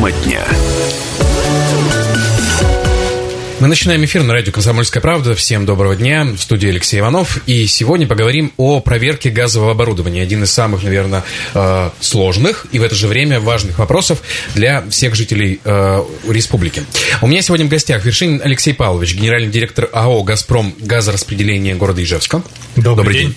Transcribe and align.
Тема 0.00 0.12
дня. 0.24 0.42
Мы 3.60 3.68
начинаем 3.68 4.02
эфир 4.02 4.22
на 4.22 4.32
радио 4.32 4.50
«Комсомольская 4.50 5.02
правда». 5.02 5.34
Всем 5.34 5.66
доброго 5.66 5.94
дня. 5.94 6.24
В 6.24 6.38
студии 6.38 6.70
Алексей 6.70 7.00
Иванов. 7.00 7.46
И 7.46 7.66
сегодня 7.66 8.06
поговорим 8.06 8.50
о 8.56 8.80
проверке 8.80 9.28
газового 9.28 9.72
оборудования. 9.72 10.22
Один 10.22 10.42
из 10.42 10.52
самых, 10.52 10.84
наверное, 10.84 11.22
э, 11.52 11.90
сложных 12.00 12.66
и 12.72 12.78
в 12.78 12.82
это 12.82 12.94
же 12.94 13.08
время 13.08 13.40
важных 13.40 13.78
вопросов 13.78 14.22
для 14.54 14.82
всех 14.88 15.14
жителей 15.14 15.60
э, 15.62 16.02
республики. 16.26 16.82
У 17.20 17.26
меня 17.26 17.42
сегодня 17.42 17.66
в 17.66 17.68
гостях 17.68 18.02
Вершинин 18.02 18.40
Алексей 18.42 18.72
Павлович, 18.72 19.14
генеральный 19.16 19.50
директор 19.50 19.90
АО 19.92 20.22
«Газпром» 20.22 20.74
газораспределения 20.78 21.74
города 21.74 22.02
Ижевска. 22.02 22.42
Добрый, 22.74 22.96
Добрый 22.96 23.14
день. 23.18 23.26
день. 23.26 23.36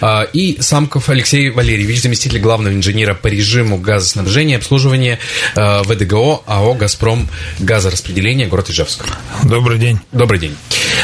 А, 0.00 0.22
и 0.22 0.60
Самков 0.60 1.08
Алексей 1.08 1.50
Валерьевич, 1.50 2.02
заместитель 2.02 2.38
главного 2.38 2.74
инженера 2.74 3.14
по 3.14 3.26
режиму 3.26 3.78
газоснабжения 3.78 4.54
и 4.54 4.58
обслуживания 4.58 5.18
а, 5.54 5.82
ВДГО 5.82 6.42
АО 6.46 6.74
«Газпром» 6.74 7.28
газораспределение, 7.58 8.46
город 8.46 8.70
Ижевск. 8.70 9.04
Добрый 9.42 9.78
день. 9.78 10.00
Добрый 10.12 10.40
день. 10.40 10.56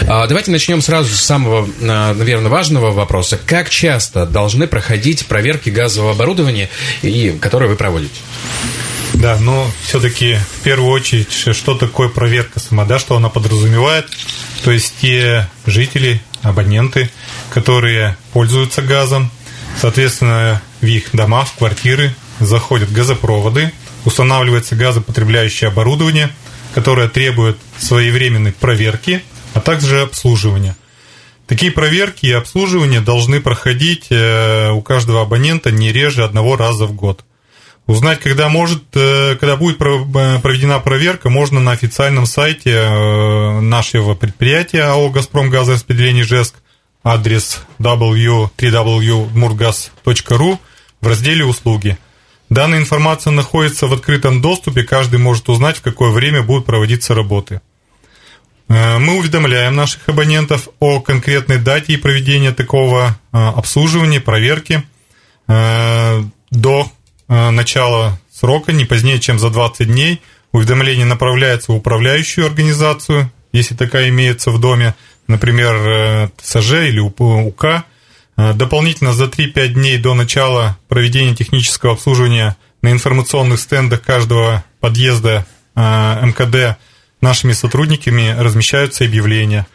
А, 0.06 0.27
давайте 0.27 0.50
начнем 0.50 0.82
сразу 0.82 1.14
с 1.14 1.20
самого, 1.20 1.68
наверное, 1.80 2.50
важного 2.50 2.90
вопроса. 2.90 3.38
Как 3.44 3.70
часто 3.70 4.27
должны 4.27 4.66
проходить 4.66 5.27
проверки 5.27 5.70
газового 5.70 6.12
оборудования, 6.12 6.68
и, 7.02 7.36
которые 7.41 7.68
вы 7.68 7.77
проводите? 7.77 8.14
Да, 9.14 9.38
но 9.38 9.70
все-таки 9.84 10.36
в 10.58 10.64
первую 10.64 10.91
очередь, 10.91 11.30
что 11.32 11.74
такое 11.74 12.08
проверка 12.08 12.58
сама, 12.58 12.84
да, 12.84 12.98
что 12.98 13.16
она 13.16 13.28
подразумевает. 13.28 14.06
То 14.64 14.72
есть 14.72 14.94
те 15.00 15.48
жители, 15.66 16.20
абоненты, 16.42 17.10
которые 17.54 18.16
пользуются 18.32 18.82
газом, 18.82 19.30
соответственно, 19.80 20.60
в 20.80 20.86
их 20.86 21.10
дома, 21.12 21.44
в 21.44 21.52
квартиры 21.52 22.12
заходят 22.40 22.90
газопроводы, 22.90 23.72
устанавливается 24.04 24.74
газопотребляющее 24.74 25.68
оборудование, 25.68 26.30
которое 26.75 27.08
требует 27.08 27.56
своевременной 27.78 28.50
проверки, 28.50 29.22
а 29.55 29.60
также 29.60 30.02
обслуживания. 30.02 30.77
Такие 31.47 31.70
проверки 31.70 32.27
и 32.27 32.32
обслуживание 32.32 33.00
должны 33.00 33.41
проходить 33.41 34.06
э, 34.10 34.70
у 34.70 34.82
каждого 34.82 35.22
абонента 35.22 35.70
не 35.70 35.92
реже 35.92 36.25
одного 36.25 36.56
раза 36.56 36.86
в 36.86 36.92
год. 36.92 37.25
Узнать, 37.86 38.19
когда 38.19 38.48
может, 38.48 38.82
э, 38.94 39.36
когда 39.38 39.56
будет 39.56 39.77
э, 39.80 40.41
проведена 40.42 40.80
проверка, 40.80 41.30
можно 41.30 41.60
на 41.60 41.70
официальном 41.70 42.27
сайте 42.27 42.72
нашего 43.60 44.16
предприятия 44.16 44.82
АО 44.82 45.10
«Газпром 45.10 45.50
газораспределение 45.50 46.25
ЖЭСК» 46.25 46.63
адрес 47.05 47.60
www.murgas.ru 47.78 50.58
в 51.00 51.06
разделе 51.06 51.44
«Услуги». 51.44 51.97
Данная 52.50 52.80
информация 52.80 53.30
находится 53.30 53.86
в 53.86 53.92
открытом 53.92 54.41
доступе, 54.41 54.83
каждый 54.83 55.20
может 55.20 55.48
узнать, 55.48 55.77
в 55.77 55.82
какое 55.82 56.10
время 56.10 56.42
будут 56.42 56.66
проводиться 56.66 57.14
работы. 57.14 57.60
Мы 58.69 59.19
уведомляем 59.19 59.77
наших 59.77 60.08
абонентов 60.08 60.69
о 60.80 61.00
конкретной 61.00 61.58
дате 61.58 61.92
и 61.94 61.97
проведения 61.97 62.52
такого 62.52 63.16
обслуживания, 63.30 64.20
проверки 64.20 64.82
до 65.47 66.91
Э, 67.28 67.50
начала 67.50 68.19
срока, 68.32 68.72
не 68.72 68.84
позднее, 68.84 69.19
чем 69.19 69.38
за 69.38 69.50
20 69.50 69.86
дней, 69.86 70.20
уведомление 70.52 71.06
направляется 71.06 71.72
в 71.72 71.77
управляющую 71.77 72.47
организацию, 72.47 73.30
если 73.52 73.75
такая 73.75 74.10
имеется 74.10 74.50
в 74.50 74.60
доме, 74.60 74.94
например, 75.27 75.75
э, 75.75 76.28
ТСЖ 76.41 76.89
или 76.89 76.98
УК. 76.98 77.84
Э, 78.36 78.53
дополнительно 78.53 79.12
за 79.12 79.27
3-5 79.27 79.69
дней 79.69 79.98
до 79.98 80.14
начала 80.14 80.78
проведения 80.89 81.34
технического 81.34 81.92
обслуживания 81.92 82.56
на 82.83 82.92
информационных 82.92 83.61
стендах 83.61 84.03
каждого 84.03 84.64
подъезда 84.81 85.47
МКД 85.75 86.78
нашими 87.20 87.53
сотрудниками 87.53 88.36
размещаются 88.39 89.05
объявления. 89.05 89.66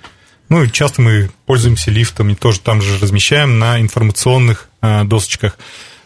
Ну 0.48 0.64
и 0.64 0.72
часто 0.72 1.02
мы 1.02 1.30
пользуемся 1.46 1.92
лифтом 1.92 2.30
и 2.30 2.36
тоже 2.36 2.60
там 2.60 2.82
же 2.82 3.00
размещаем 3.00 3.60
на 3.60 3.82
информационных 3.82 4.70
досочках. 4.82 5.58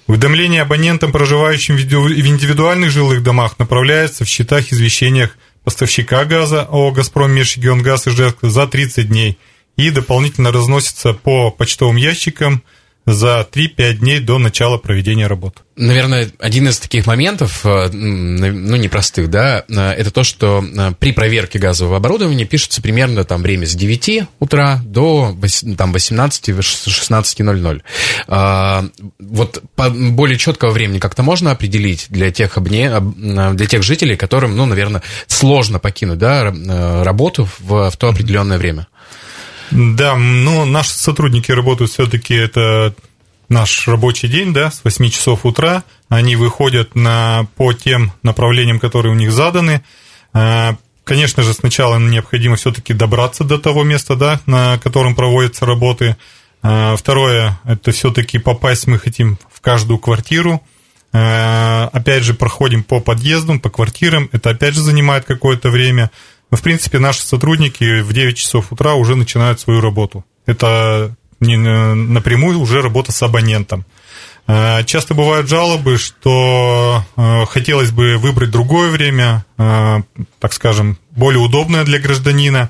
Уведомление 0.08 0.62
абонентам, 0.62 1.12
проживающим 1.12 1.76
в 1.76 1.82
индивидуальных 1.82 2.92
жилых 2.92 3.24
домах, 3.24 3.60
направляется 3.60 4.26
в 4.26 4.28
счетах-извещениях 4.28 5.38
поставщика 5.64 6.26
газа 6.26 6.64
ООО 6.64 6.92
«Газпром 6.92 7.32
Межрегионгаз» 7.32 8.08
Ижевск 8.08 8.38
за 8.42 8.68
30 8.68 9.08
дней 9.08 9.38
и 9.78 9.90
дополнительно 9.90 10.52
разносится 10.52 11.14
по 11.14 11.52
почтовым 11.52 11.96
ящикам 11.96 12.64
за 13.06 13.48
3-5 13.52 13.94
дней 13.96 14.20
до 14.20 14.38
начала 14.38 14.78
проведения 14.78 15.28
работ. 15.28 15.64
Наверное, 15.76 16.30
один 16.40 16.70
из 16.70 16.78
таких 16.78 17.08
моментов, 17.08 17.66
э, 17.66 17.90
ну, 17.92 18.76
непростых, 18.76 19.30
да, 19.30 19.66
э, 19.68 19.92
это 19.92 20.12
то, 20.12 20.24
что 20.24 20.64
э, 20.64 20.92
при 21.00 21.12
проверке 21.12 21.58
газового 21.58 21.98
оборудования 21.98 22.46
пишется 22.46 22.80
примерно 22.82 23.24
там 23.24 23.42
время 23.42 23.66
с 23.66 23.74
9 23.74 24.28
утра 24.40 24.80
до 24.86 25.36
там, 25.78 25.94
18-16.00. 25.94 27.82
А, 28.28 28.86
вот 29.20 29.64
по 29.76 29.90
более 29.90 30.38
четкого 30.38 30.70
времени 30.70 31.00
как-то 31.00 31.24
можно 31.24 31.50
определить 31.52 32.06
для 32.10 32.32
тех, 32.32 32.56
обне... 32.58 32.92
для 33.00 33.66
тех 33.66 33.82
жителей, 33.82 34.16
которым, 34.16 34.56
ну, 34.56 34.68
наверное, 34.68 35.02
сложно 35.28 35.80
покинуть 35.80 36.20
да, 36.20 36.54
работу 37.04 37.50
в, 37.60 37.90
в 37.90 37.98
то 37.98 38.10
определенное 38.10 38.60
время? 38.60 38.88
Да, 39.72 40.16
ну, 40.16 40.66
наши 40.66 40.92
сотрудники 40.92 41.52
работают 41.52 41.92
все-таки 41.92 42.36
это 42.36 42.94
наш 43.50 43.88
рабочий 43.88 44.28
день, 44.28 44.54
да, 44.54 44.72
с 44.72 44.84
8 44.84 45.10
часов 45.10 45.46
утра. 45.46 45.84
Они 46.10 46.36
выходят 46.36 46.96
на, 46.96 47.48
по 47.56 47.74
тем 47.74 48.12
направлениям, 48.24 48.80
которые 48.80 49.14
у 49.14 49.16
них 49.16 49.32
заданы. 49.32 49.84
А, 50.34 50.76
конечно 51.04 51.44
же, 51.44 51.54
сначала 51.54 51.98
необходимо 51.98 52.56
все-таки 52.56 52.94
добраться 52.94 53.44
до 53.44 53.58
того 53.58 53.84
места, 53.84 54.16
да, 54.16 54.40
на 54.46 54.78
котором 54.80 55.16
проводятся 55.16 55.66
работы. 55.66 56.18
А, 56.62 56.96
второе, 56.96 57.60
это 57.66 57.92
все-таки 57.92 58.40
попасть 58.40 58.88
мы 58.88 59.00
хотим 59.00 59.38
в 59.52 59.62
каждую 59.62 60.00
квартиру. 60.00 60.62
А, 61.14 61.90
опять 61.94 62.24
же, 62.24 62.34
проходим 62.34 62.84
по 62.84 63.00
подъездам, 63.00 63.60
по 63.60 63.70
квартирам. 63.70 64.30
Это 64.32 64.50
опять 64.50 64.74
же 64.74 64.82
занимает 64.82 65.26
какое-то 65.26 65.70
время. 65.70 66.10
Но, 66.54 66.58
в 66.58 66.62
принципе, 66.62 67.00
наши 67.00 67.26
сотрудники 67.26 68.02
в 68.02 68.14
9 68.14 68.38
часов 68.38 68.72
утра 68.72 68.94
уже 68.94 69.16
начинают 69.16 69.60
свою 69.60 69.82
работу. 69.82 70.24
Это 70.46 71.16
не, 71.40 71.58
напрямую 71.58 72.60
уже 72.60 72.84
работа 72.84 73.12
с 73.12 73.24
абонентом. 73.24 73.86
Э, 74.46 74.84
часто 74.86 75.16
бывают 75.16 75.50
жалобы, 75.50 75.98
что 75.98 77.04
э, 77.18 77.46
хотелось 77.48 77.90
бы 77.90 78.18
выбрать 78.20 78.52
другое 78.52 78.92
время, 78.92 79.46
э, 79.58 80.02
так 80.40 80.54
скажем, 80.54 81.00
более 81.10 81.40
удобное 81.40 81.86
для 81.86 81.98
гражданина, 81.98 82.70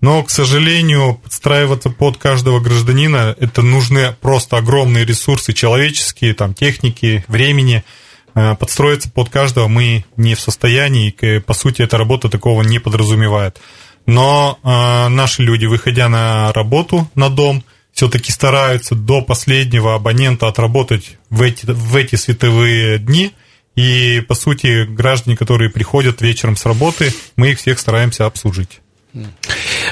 но, 0.00 0.24
к 0.24 0.30
сожалению, 0.30 1.20
подстраиваться 1.22 1.90
под 1.90 2.16
каждого 2.16 2.58
гражданина, 2.58 3.36
это 3.38 3.62
нужны 3.62 4.16
просто 4.22 4.56
огромные 4.56 5.04
ресурсы 5.04 5.52
человеческие, 5.52 6.34
там, 6.34 6.52
техники, 6.52 7.24
времени– 7.28 7.84
Э, 7.94 8.02
подстроиться 8.34 9.10
под 9.10 9.28
каждого 9.28 9.68
мы 9.68 10.04
не 10.16 10.34
в 10.34 10.40
состоянии, 10.40 11.14
и, 11.20 11.38
по 11.38 11.54
сути, 11.54 11.82
эта 11.82 11.96
работа 11.96 12.28
такого 12.28 12.62
не 12.62 12.78
подразумевает. 12.78 13.60
Но 14.06 14.58
э, 14.62 15.08
наши 15.08 15.42
люди, 15.42 15.66
выходя 15.66 16.08
на 16.08 16.52
работу, 16.52 17.08
на 17.14 17.30
дом, 17.30 17.64
все-таки 17.92 18.32
стараются 18.32 18.94
до 18.94 19.22
последнего 19.22 19.94
абонента 19.94 20.48
отработать 20.48 21.16
в 21.30 21.42
эти, 21.42 21.64
в 21.66 21.94
эти 21.96 22.16
световые 22.16 22.98
дни. 22.98 23.32
И, 23.76 24.22
по 24.28 24.34
сути, 24.34 24.84
граждане, 24.84 25.36
которые 25.36 25.70
приходят 25.70 26.20
вечером 26.20 26.56
с 26.56 26.64
работы, 26.64 27.12
мы 27.36 27.52
их 27.52 27.58
всех 27.58 27.78
стараемся 27.78 28.26
обслужить. 28.26 28.80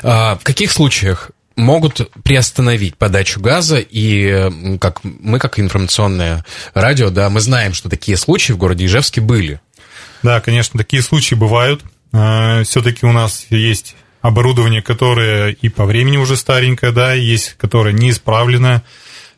А 0.03 0.37
в 0.37 0.45
каких 0.45 0.73
случаях 0.73 1.31
могут 1.57 2.11
приостановить 2.23 2.97
подачу 2.97 3.41
газа, 3.41 3.79
и 3.79 4.79
как 4.79 5.01
мы, 5.03 5.39
как 5.39 5.59
информационное 5.59 6.45
радио, 6.75 7.11
да, 7.11 7.31
мы 7.31 7.41
знаем, 7.41 7.75
что 7.75 7.89
такие 7.89 8.17
случаи 8.17 8.53
в 8.53 8.59
городе 8.59 8.87
Ижевске 8.87 9.21
были. 9.21 9.61
Да, 10.23 10.41
конечно, 10.41 10.79
такие 10.79 11.03
случаи 11.03 11.35
бывают. 11.35 11.83
А, 12.13 12.63
Все-таки 12.65 13.07
у 13.07 13.13
нас 13.13 13.47
есть 13.51 13.97
оборудование, 14.21 14.83
которое 14.83 15.51
и 15.51 15.69
по 15.69 15.85
времени 15.85 16.17
уже 16.17 16.37
старенькое, 16.37 16.93
да, 16.93 17.13
есть, 17.13 17.57
которое 17.59 17.93
неисправленное, 17.93 18.83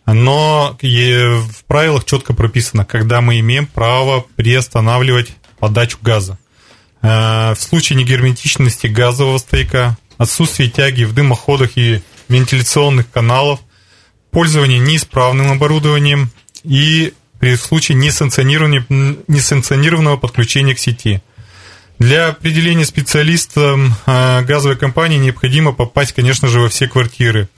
но 0.07 0.77
в 0.81 1.65
правилах 1.67 2.05
четко 2.05 2.35
прописано, 2.35 2.85
когда 2.85 3.23
мы 3.23 3.41
имеем 3.41 3.67
право 3.67 4.27
приостанавливать 4.37 5.29
подачу 5.59 5.99
газа. 6.03 6.39
А, 7.01 7.55
в 7.55 7.61
случае 7.61 7.99
негерметичности 7.99 8.87
газового 8.87 9.39
стояка 9.39 9.97
отсутствие 10.19 10.71
тяги 10.71 11.05
в 11.05 11.15
дымоходах 11.15 11.77
и 11.77 12.03
вентиляционных 12.29 13.11
каналов, 13.11 13.61
пользование 14.31 14.79
неисправным 14.79 15.53
оборудованием 15.53 16.31
и 16.63 17.13
при 17.39 17.57
случае 17.57 17.99
несанкционированного 17.99 20.17
подключения 20.17 20.75
к 20.75 20.79
сети. 20.79 21.23
Для 21.99 22.29
определения 22.29 22.85
специалистам 22.85 23.95
а, 24.07 24.43
газовой 24.43 24.77
компании 24.77 25.19
необходимо 25.19 25.73
попасть, 25.73 26.13
конечно 26.13 26.47
же, 26.49 26.61
во 26.61 26.69
все 26.69 26.89
квартиры. 26.89 27.49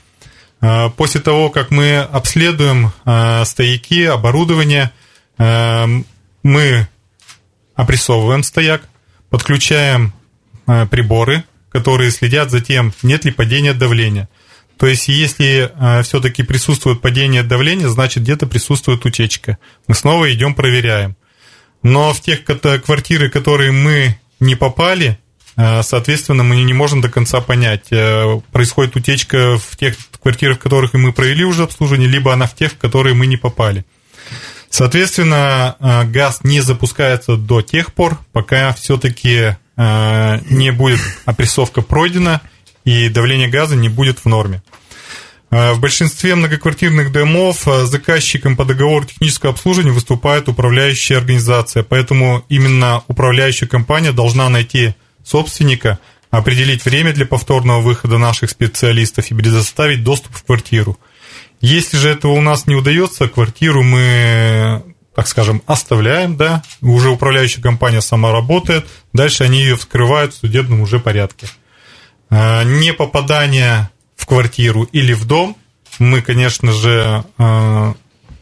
А, 0.60 0.90
после 0.90 1.20
того, 1.20 1.50
как 1.50 1.70
мы 1.70 1.98
обследуем 1.98 2.92
а, 3.04 3.44
стояки, 3.44 4.04
оборудование, 4.04 4.92
мы 5.38 6.88
опрессовываем 7.74 8.42
стояк, 8.42 8.88
подключаем 9.28 10.14
приборы, 10.64 11.44
которые 11.76 12.10
следят 12.10 12.50
за 12.50 12.62
тем, 12.62 12.94
нет 13.02 13.26
ли 13.26 13.30
падения 13.30 13.74
давления. 13.74 14.30
То 14.78 14.86
есть, 14.86 15.08
если 15.08 15.70
э, 15.74 16.02
все-таки 16.04 16.42
присутствует 16.42 17.02
падение 17.02 17.42
давления, 17.42 17.88
значит, 17.88 18.22
где-то 18.22 18.46
присутствует 18.46 19.04
утечка. 19.04 19.58
Мы 19.86 19.94
снова 19.94 20.32
идем, 20.32 20.54
проверяем. 20.54 21.16
Но 21.82 22.14
в 22.14 22.22
тех 22.22 22.44
квартиры, 22.44 23.28
которые 23.28 23.72
мы 23.72 24.18
не 24.40 24.54
попали, 24.54 25.18
э, 25.58 25.82
соответственно, 25.82 26.44
мы 26.44 26.62
не 26.62 26.72
можем 26.72 27.02
до 27.02 27.10
конца 27.10 27.42
понять, 27.42 27.88
э, 27.90 28.40
происходит 28.52 28.96
утечка 28.96 29.58
в 29.58 29.76
тех 29.76 29.96
квартирах, 30.22 30.56
в 30.56 30.62
которых 30.62 30.94
мы 30.94 31.12
провели 31.12 31.44
уже 31.44 31.64
обслуживание, 31.64 32.08
либо 32.08 32.32
она 32.32 32.46
в 32.46 32.54
тех, 32.54 32.72
в 32.72 32.78
которые 32.78 33.14
мы 33.14 33.26
не 33.26 33.36
попали. 33.36 33.84
Соответственно, 34.70 35.76
э, 35.78 36.04
газ 36.04 36.40
не 36.42 36.62
запускается 36.62 37.36
до 37.36 37.60
тех 37.60 37.92
пор, 37.92 38.18
пока 38.32 38.72
все-таки 38.72 39.56
не 39.76 40.72
будет 40.72 41.00
опрессовка 41.24 41.82
пройдена 41.82 42.40
и 42.84 43.08
давление 43.08 43.48
газа 43.48 43.76
не 43.76 43.88
будет 43.88 44.20
в 44.20 44.26
норме. 44.26 44.62
В 45.50 45.76
большинстве 45.78 46.34
многоквартирных 46.34 47.12
домов 47.12 47.66
заказчиком 47.84 48.56
по 48.56 48.64
договору 48.64 49.04
технического 49.04 49.52
обслуживания 49.52 49.92
выступает 49.92 50.48
управляющая 50.48 51.18
организация, 51.18 51.82
поэтому 51.82 52.44
именно 52.48 53.02
управляющая 53.06 53.68
компания 53.68 54.12
должна 54.12 54.48
найти 54.48 54.94
собственника, 55.24 55.98
определить 56.30 56.84
время 56.84 57.12
для 57.12 57.26
повторного 57.26 57.80
выхода 57.80 58.18
наших 58.18 58.50
специалистов 58.50 59.30
и 59.30 59.34
предоставить 59.34 60.02
доступ 60.02 60.34
в 60.34 60.44
квартиру. 60.44 60.98
Если 61.60 61.96
же 61.96 62.10
этого 62.10 62.32
у 62.32 62.40
нас 62.40 62.66
не 62.66 62.74
удается, 62.74 63.28
квартиру 63.28 63.82
мы, 63.82 64.82
так 65.16 65.28
скажем, 65.28 65.62
оставляем, 65.64 66.36
да, 66.36 66.62
уже 66.82 67.08
управляющая 67.08 67.62
компания 67.62 68.02
сама 68.02 68.32
работает, 68.32 68.86
дальше 69.14 69.44
они 69.44 69.60
ее 69.60 69.74
вскрывают 69.74 70.34
в 70.34 70.36
судебном 70.36 70.82
уже 70.82 71.00
порядке. 71.00 71.48
А, 72.28 72.64
не 72.64 72.92
попадание 72.92 73.88
в 74.14 74.26
квартиру 74.26 74.82
или 74.92 75.14
в 75.14 75.24
дом, 75.24 75.56
мы, 75.98 76.20
конечно 76.20 76.70
же, 76.70 77.24
а, 77.38 77.94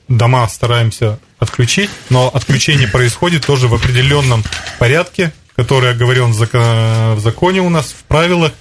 дома 0.08 0.48
стараемся 0.48 1.20
отключить, 1.38 1.90
но 2.10 2.28
отключение 2.34 2.88
происходит 2.88 3.46
тоже 3.46 3.68
в 3.68 3.74
определенном 3.74 4.42
порядке, 4.80 5.32
который 5.54 5.92
оговорен 5.92 6.32
в 6.32 7.20
законе 7.20 7.60
у 7.60 7.68
нас, 7.68 7.94
в 7.96 8.02
правилах. 8.08 8.52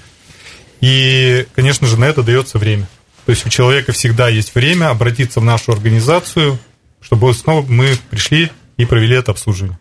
И, 0.81 1.47
конечно 1.55 1.87
же, 1.87 1.97
на 1.97 2.05
это 2.05 2.21
дается 2.21 2.59
время. 2.59 2.87
То 3.25 3.31
есть 3.31 3.43
у 3.47 3.49
человека 3.49 3.91
всегда 3.91 4.27
есть 4.27 4.53
время 4.53 4.89
обратиться 4.89 5.39
в 5.39 5.43
нашу 5.43 5.71
организацию, 5.71 6.59
чтобы 7.03 7.33
снова 7.33 7.65
мы 7.67 7.97
пришли 8.09 8.51
и 8.77 8.85
провели 8.85 9.15
это 9.15 9.31
обслуживание. 9.31 9.77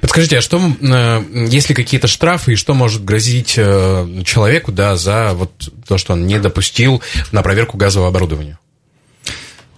Подскажите, 0.00 0.38
а 0.38 0.40
что, 0.40 0.58
э, 0.58 1.24
есть 1.50 1.68
ли 1.68 1.74
какие-то 1.74 2.06
штрафы, 2.06 2.54
и 2.54 2.56
что 2.56 2.72
может 2.72 3.04
грозить 3.04 3.54
э, 3.58 4.22
человеку, 4.24 4.72
да, 4.72 4.96
за 4.96 5.32
вот 5.34 5.70
то, 5.86 5.98
что 5.98 6.14
он 6.14 6.26
не 6.26 6.38
допустил 6.38 7.02
на 7.30 7.42
проверку 7.42 7.76
газового 7.76 8.08
оборудования? 8.08 8.58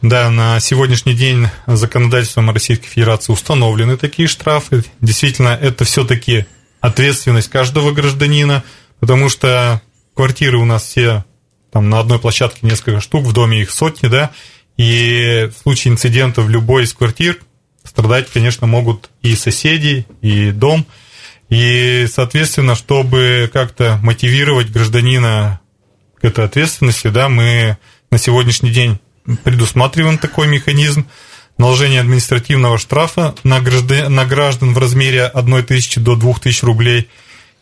Да, 0.03 0.31
на 0.31 0.61
сегодняшний 0.61 1.15
день 1.15 1.49
законодательством 1.67 2.51
Российской 2.51 2.87
Федерации 2.87 3.33
установлены 3.33 3.97
такие 3.97 4.29
штрафы. 4.29 4.85
Действительно, 5.01 5.49
это 5.49 5.85
все-таки 5.85 6.47
ответственность 6.81 7.49
каждого 7.49 7.91
гражданина, 7.91 8.63
потому 9.01 9.29
что 9.29 9.81
квартиры 10.15 10.59
у 10.59 10.65
нас 10.65 10.85
все 10.85 11.25
там 11.73 11.91
на 11.91 11.99
одной 11.99 12.21
площадке 12.21 12.61
несколько 12.63 13.01
штук, 13.01 13.25
в 13.25 13.33
доме 13.33 13.63
их 13.63 13.71
сотни, 13.71 14.07
да, 14.07 14.31
и 14.77 15.51
в 15.55 15.63
случае 15.63 15.93
инцидента 15.93 16.43
в 16.43 16.51
любой 16.51 16.85
из 16.85 16.93
квартир 16.93 17.39
страдать, 17.85 18.29
конечно, 18.31 18.67
могут 18.67 19.11
и 19.23 19.35
соседи, 19.37 20.07
и 20.21 20.51
дом. 20.51 20.87
И, 21.49 22.07
соответственно, 22.13 22.75
чтобы 22.75 23.49
как-то 23.53 23.99
мотивировать 24.03 24.71
гражданина 24.71 25.61
к 26.21 26.25
этой 26.25 26.45
ответственности, 26.45 27.09
да, 27.09 27.29
мы 27.29 27.79
на 28.11 28.19
сегодняшний 28.19 28.71
день 28.71 28.99
предусматриваем 29.45 30.19
такой 30.19 30.49
механизм 30.49 31.07
наложения 31.59 32.01
административного 32.01 32.79
штрафа 32.79 33.35
на 33.45 33.61
граждан, 33.61 34.15
на 34.15 34.25
граждан 34.25 34.75
в 34.75 34.79
размере 34.79 35.25
1 35.27 35.65
тысячи 35.65 36.01
до 36.01 36.17
2 36.17 36.35
тысяч 36.35 36.63
рублей. 36.63 37.09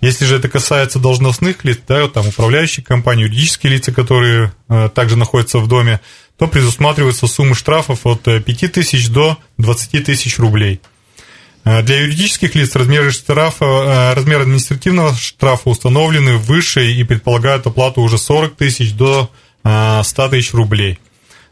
Если 0.00 0.24
же 0.24 0.36
это 0.36 0.48
касается 0.48 0.98
должностных 0.98 1.64
лиц, 1.64 1.78
да, 1.86 2.08
там 2.08 2.26
управляющих 2.26 2.84
компаний, 2.84 3.22
юридические 3.22 3.72
лица, 3.72 3.92
которые 3.92 4.52
э, 4.68 4.90
также 4.94 5.16
находятся 5.16 5.58
в 5.60 5.68
доме, 5.68 6.00
то 6.38 6.48
предусматриваются 6.48 7.26
суммы 7.26 7.54
штрафов 7.54 8.06
от 8.06 8.22
5 8.22 8.62
э, 8.62 8.68
тысяч 8.68 9.08
до 9.08 9.38
20 9.58 10.04
тысяч 10.04 10.38
рублей. 10.38 10.80
Э, 11.64 11.82
для 11.82 12.00
юридических 12.00 12.54
лиц 12.54 12.74
размеры 12.74 13.12
штрафа, 13.12 13.64
э, 13.64 14.14
размер 14.14 14.40
административного 14.40 15.14
штрафа 15.14 15.68
установлены 15.68 16.36
выше 16.36 16.90
и 16.90 17.04
предполагают 17.04 17.66
оплату 17.66 18.00
уже 18.00 18.18
40 18.18 18.56
тысяч 18.56 18.92
до 18.92 19.30
100 19.62 20.28
тысяч 20.28 20.52
рублей. 20.52 20.98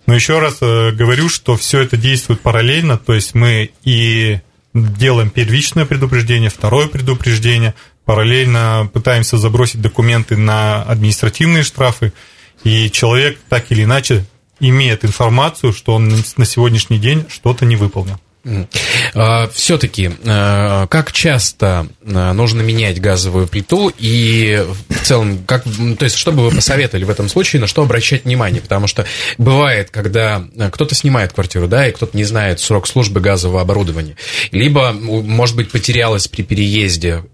Но 0.07 0.15
еще 0.15 0.39
раз 0.39 0.59
говорю, 0.61 1.31
что 1.31 1.57
все 1.57 1.81
это 1.81 1.97
действует 1.97 2.43
параллельно, 2.43 2.99
то 2.99 3.15
есть 3.15 3.35
мы 3.35 3.71
и 3.85 4.41
делаем 4.75 5.31
первичное 5.31 5.87
предупреждение, 5.87 6.51
второе 6.51 6.89
предупреждение, 6.89 7.75
параллельно 8.05 8.91
пытаемся 8.93 9.39
забросить 9.39 9.81
документы 9.81 10.37
на 10.37 10.83
административные 10.83 11.63
штрафы, 11.63 12.13
и 12.65 12.91
человек 12.91 13.39
так 13.49 13.71
или 13.71 13.85
иначе 13.85 14.27
имеет 14.69 15.05
информацию, 15.05 15.73
что 15.73 15.95
он 15.95 16.09
на 16.37 16.45
сегодняшний 16.45 16.99
день 16.99 17.27
что-то 17.29 17.65
не 17.65 17.77
выполнил. 17.77 18.19
А, 19.15 19.49
Все-таки, 19.51 20.11
а, 20.27 20.87
как 20.89 21.13
часто 21.13 21.87
а, 22.05 22.33
нужно 22.33 22.63
менять 22.63 23.01
газовую 23.01 23.47
плиту 23.47 23.93
и 23.97 24.65
в 24.89 25.05
целом, 25.05 25.45
как, 25.47 25.63
то 25.63 26.05
есть, 26.05 26.17
что 26.17 26.33
бы 26.33 26.49
вы 26.49 26.57
посоветовали 26.57 27.05
в 27.05 27.11
этом 27.11 27.29
случае, 27.29 27.61
на 27.61 27.69
что 27.69 27.83
обращать 27.83 28.25
внимание? 28.25 28.61
Потому 28.61 28.89
что 28.89 29.07
бывает, 29.39 29.91
когда 29.91 30.45
кто-то 30.73 30.95
снимает 30.95 31.33
квартиру, 31.33 31.69
да, 31.69 31.87
и 31.87 31.93
кто-то 31.93 32.17
не 32.17 32.25
знает 32.25 32.59
срок 32.59 32.89
службы 32.89 33.21
газового 33.21 33.61
оборудования, 33.61 34.17
либо, 34.51 34.93
может 34.93 35.55
быть, 35.55 35.71
потерялась 35.71 36.27
при 36.27 36.43
переезде 36.43 37.25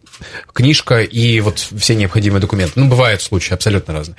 книжка 0.52 1.00
и 1.00 1.40
вот 1.40 1.58
все 1.58 1.94
необходимые 1.94 2.40
документы. 2.40 2.74
Ну, 2.76 2.88
бывают 2.88 3.22
случаи 3.22 3.54
абсолютно 3.54 3.94
разные. 3.94 4.16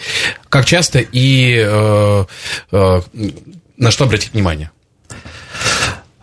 Как 0.50 0.66
часто 0.66 1.00
и 1.00 1.56
э, 1.58 2.26
э, 2.72 3.02
на 3.78 3.92
что 3.92 4.06
обратить 4.06 4.34
внимание? 4.34 4.72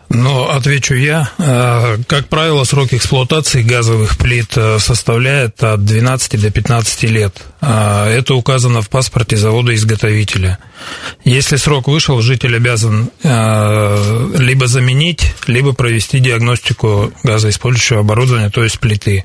Ну, 0.09 0.45
отвечу 0.45 0.95
я. 0.95 1.31
Э, 1.39 1.99
как 2.07 2.29
правило, 2.29 2.65
срок 2.65 2.93
эксплуатации 2.93 3.63
газовых 3.63 4.17
плит 4.17 4.57
э, 4.57 4.79
составляет 4.79 5.63
от 5.63 5.85
12 5.85 6.41
до 6.41 6.51
15 6.51 7.03
лет. 7.05 7.43
Э, 7.61 8.07
это 8.09 8.35
указано 8.35 8.83
в 8.83 8.89
паспорте 8.89 9.37
завода-изготовителя. 9.37 10.59
Если 11.25 11.57
срок 11.57 11.89
вышел, 11.89 12.21
житель 12.21 12.57
обязан 12.57 13.11
либо 13.23 14.67
заменить, 14.69 15.35
либо 15.47 15.73
провести 15.73 16.21
диагностику 16.21 17.13
газоиспользующего 17.25 18.01
оборудования, 18.01 18.51
то 18.51 18.63
есть 18.63 18.79
плиты. 18.79 19.25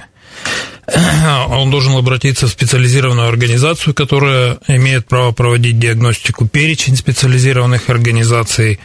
он 1.50 1.70
должен 1.70 1.96
обратиться 1.96 2.48
в 2.48 2.52
специализированную 2.52 3.28
организацию, 3.28 3.94
которая 3.94 4.58
имеет 4.68 5.08
право 5.08 5.32
проводить 5.32 5.80
диагностику. 5.80 6.48
Перечень 6.48 6.96
специализированных 6.96 7.90
организаций 7.90 8.80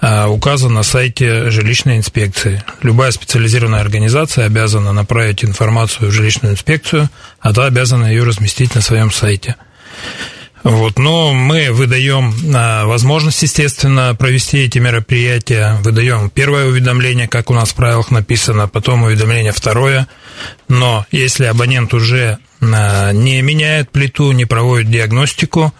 а, 0.00 0.28
указан 0.28 0.74
на 0.74 0.82
сайте 0.82 1.50
жилищной 1.50 1.98
инспекции. 1.98 2.62
Любая 2.82 3.10
специализированная 3.10 3.80
организация 3.80 4.46
обязана 4.46 4.92
направить 4.92 5.44
информацию 5.44 6.10
в 6.10 6.12
жилищную 6.12 6.54
инспекцию, 6.54 7.08
а 7.40 7.52
та 7.52 7.66
обязана 7.66 8.06
ее 8.06 8.24
разместить 8.24 8.74
на 8.74 8.80
своем 8.80 9.10
сайте. 9.10 9.56
Вот, 10.64 10.96
но 10.96 11.32
мы 11.32 11.72
выдаем 11.72 12.32
а, 12.54 12.86
возможность, 12.86 13.42
естественно, 13.42 14.14
провести 14.16 14.58
эти 14.58 14.78
мероприятия. 14.78 15.76
Выдаем 15.82 16.30
первое 16.30 16.66
уведомление, 16.66 17.26
как 17.26 17.50
у 17.50 17.54
нас 17.54 17.70
в 17.70 17.74
правилах 17.74 18.10
написано, 18.12 18.68
потом 18.68 19.02
уведомление 19.02 19.52
второе. 19.52 20.06
Но 20.68 21.06
если 21.10 21.44
абонент 21.44 21.94
уже 21.94 22.38
а, 22.60 23.12
не 23.12 23.42
меняет 23.42 23.90
плиту, 23.90 24.32
не 24.32 24.44
проводит 24.44 24.90
диагностику, 24.90 25.72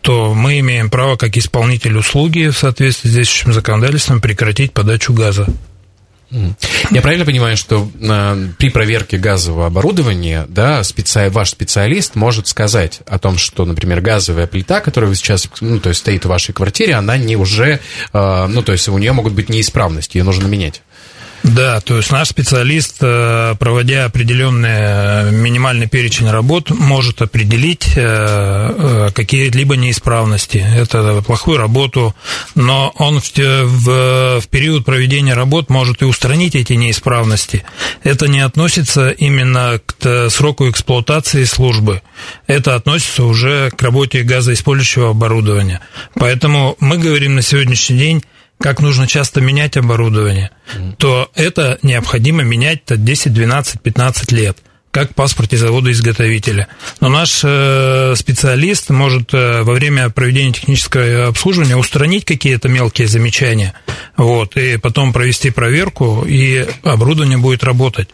то 0.00 0.34
мы 0.34 0.58
имеем 0.60 0.90
право, 0.90 1.16
как 1.16 1.36
исполнитель 1.36 1.96
услуги 1.96 2.48
в 2.48 2.58
соответствии 2.58 3.08
с 3.08 3.12
действующим 3.12 3.52
законодательством, 3.52 4.20
прекратить 4.20 4.72
подачу 4.72 5.12
газа. 5.12 5.46
Я 6.92 7.02
правильно 7.02 7.24
понимаю, 7.24 7.56
что 7.56 7.90
э, 8.00 8.48
при 8.56 8.70
проверке 8.70 9.18
газового 9.18 9.66
оборудования, 9.66 10.46
да, 10.48 10.84
специ... 10.84 11.28
ваш 11.28 11.50
специалист 11.50 12.14
может 12.14 12.46
сказать 12.46 13.00
о 13.08 13.18
том, 13.18 13.36
что, 13.36 13.64
например, 13.64 14.00
газовая 14.00 14.46
плита, 14.46 14.80
которая 14.80 15.12
сейчас, 15.14 15.48
ну, 15.60 15.80
то 15.80 15.88
есть 15.88 16.00
стоит 16.00 16.24
в 16.24 16.28
вашей 16.28 16.52
квартире, 16.52 16.94
она 16.94 17.16
не 17.16 17.34
уже, 17.34 17.80
э, 18.12 18.46
ну, 18.46 18.62
то 18.62 18.70
есть 18.70 18.88
у 18.88 18.96
нее 18.96 19.12
могут 19.12 19.32
быть 19.32 19.48
неисправности, 19.48 20.18
ее 20.18 20.24
нужно 20.24 20.46
менять. 20.46 20.82
Да, 21.54 21.80
то 21.80 21.96
есть 21.96 22.12
наш 22.12 22.28
специалист, 22.28 22.98
э, 23.00 23.56
проводя 23.58 24.04
определенный 24.04 24.68
э, 24.70 25.30
минимальный 25.32 25.88
перечень 25.88 26.30
работ, 26.30 26.70
может 26.70 27.22
определить 27.22 27.90
э, 27.96 29.10
какие-либо 29.12 29.76
неисправности. 29.76 30.58
Это 30.58 31.22
плохую 31.26 31.58
работу, 31.58 32.14
но 32.54 32.92
он 32.96 33.20
в, 33.20 33.32
в, 33.36 34.42
период 34.48 34.84
проведения 34.84 35.34
работ 35.34 35.70
может 35.70 36.02
и 36.02 36.04
устранить 36.04 36.54
эти 36.54 36.74
неисправности. 36.74 37.64
Это 38.04 38.28
не 38.28 38.40
относится 38.40 39.10
именно 39.10 39.80
к 39.84 40.30
сроку 40.30 40.70
эксплуатации 40.70 41.42
службы. 41.44 42.00
Это 42.46 42.76
относится 42.76 43.24
уже 43.24 43.70
к 43.70 43.82
работе 43.82 44.22
газоиспользующего 44.22 45.10
оборудования. 45.10 45.80
Поэтому 46.14 46.76
мы 46.78 46.96
говорим 46.98 47.34
на 47.34 47.42
сегодняшний 47.42 47.98
день 47.98 48.22
как 48.60 48.80
нужно 48.80 49.06
часто 49.06 49.40
менять 49.40 49.76
оборудование, 49.76 50.50
то 50.98 51.30
это 51.34 51.78
необходимо 51.82 52.42
менять 52.42 52.82
10, 52.86 53.32
12, 53.32 53.80
15 53.80 54.32
лет 54.32 54.58
как 54.90 55.12
в 55.12 55.14
паспорте 55.14 55.56
завода-изготовителя. 55.56 56.66
Но 57.00 57.08
наш 57.08 57.42
э, 57.44 58.14
специалист 58.16 58.90
может 58.90 59.32
э, 59.32 59.62
во 59.62 59.74
время 59.74 60.10
проведения 60.10 60.52
технического 60.52 61.28
обслуживания 61.28 61.76
устранить 61.76 62.24
какие-то 62.24 62.68
мелкие 62.68 63.06
замечания, 63.06 63.74
вот, 64.16 64.56
и 64.56 64.78
потом 64.78 65.12
провести 65.12 65.50
проверку, 65.50 66.24
и 66.26 66.66
оборудование 66.82 67.38
будет 67.38 67.62
работать. 67.62 68.08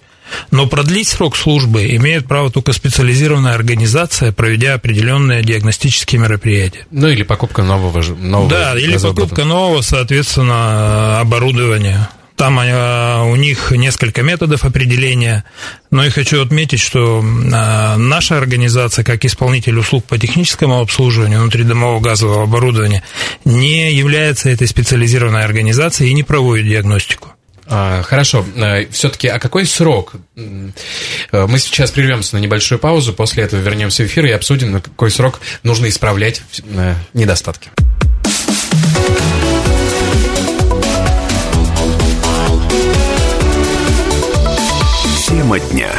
Но 0.51 0.67
продлить 0.67 1.09
срок 1.09 1.37
службы 1.37 1.87
имеет 1.97 2.27
право 2.27 2.51
только 2.51 2.73
специализированная 2.73 3.55
организация, 3.55 4.33
проведя 4.33 4.75
определенные 4.75 5.43
диагностические 5.43 6.21
мероприятия. 6.21 6.87
Ну 6.91 7.09
или 7.09 7.23
покупка 7.23 7.63
нового. 7.63 8.03
нового 8.15 8.51
да, 8.51 8.79
или 8.79 8.97
покупка 8.99 9.45
нового, 9.45 9.83
соответственно, 9.83 11.21
оборудования. 11.21 12.09
Там 12.37 12.59
а, 12.61 13.25
у 13.25 13.35
них 13.35 13.71
несколько 13.71 14.23
методов 14.23 14.65
определения, 14.65 15.45
но 15.91 16.05
я 16.05 16.11
хочу 16.11 16.43
отметить, 16.43 16.81
что 16.81 17.25
а, 17.53 17.97
наша 17.97 18.37
организация, 18.37 19.05
как 19.05 19.25
исполнитель 19.25 19.79
услуг 19.79 20.05
по 20.05 20.19
техническому 20.19 20.81
обслуживанию 20.81 21.41
внутридомового 21.41 22.01
газового 22.01 22.43
оборудования, 22.43 23.03
не 23.47 23.91
является 23.91 24.51
этой 24.51 24.67
специализированной 24.67 25.45
организацией 25.45 26.11
и 26.11 26.15
не 26.15 26.25
проводит 26.25 26.67
диагностику. 26.67 27.36
А, 27.69 28.03
хорошо. 28.03 28.45
Э, 28.57 28.87
Все-таки, 28.91 29.29
а 29.29 29.39
какой 29.39 29.67
срок? 29.67 30.15
Э, 30.37 31.47
мы 31.47 31.59
сейчас 31.59 31.91
прервемся 31.91 32.37
на 32.37 32.41
небольшую 32.41 32.79
паузу, 32.79 33.13
после 33.13 33.45
этого 33.45 33.61
вернемся 33.61 34.03
в 34.05 34.07
эфир 34.07 34.27
и 34.27 34.31
обсудим, 34.31 34.73
на 34.73 34.81
какой 34.81 35.11
срок 35.11 35.41
нужно 35.63 35.89
исправлять 35.89 36.43
э, 36.65 36.95
недостатки. 37.13 37.71
Тема 45.27 45.59
дня. 45.59 45.91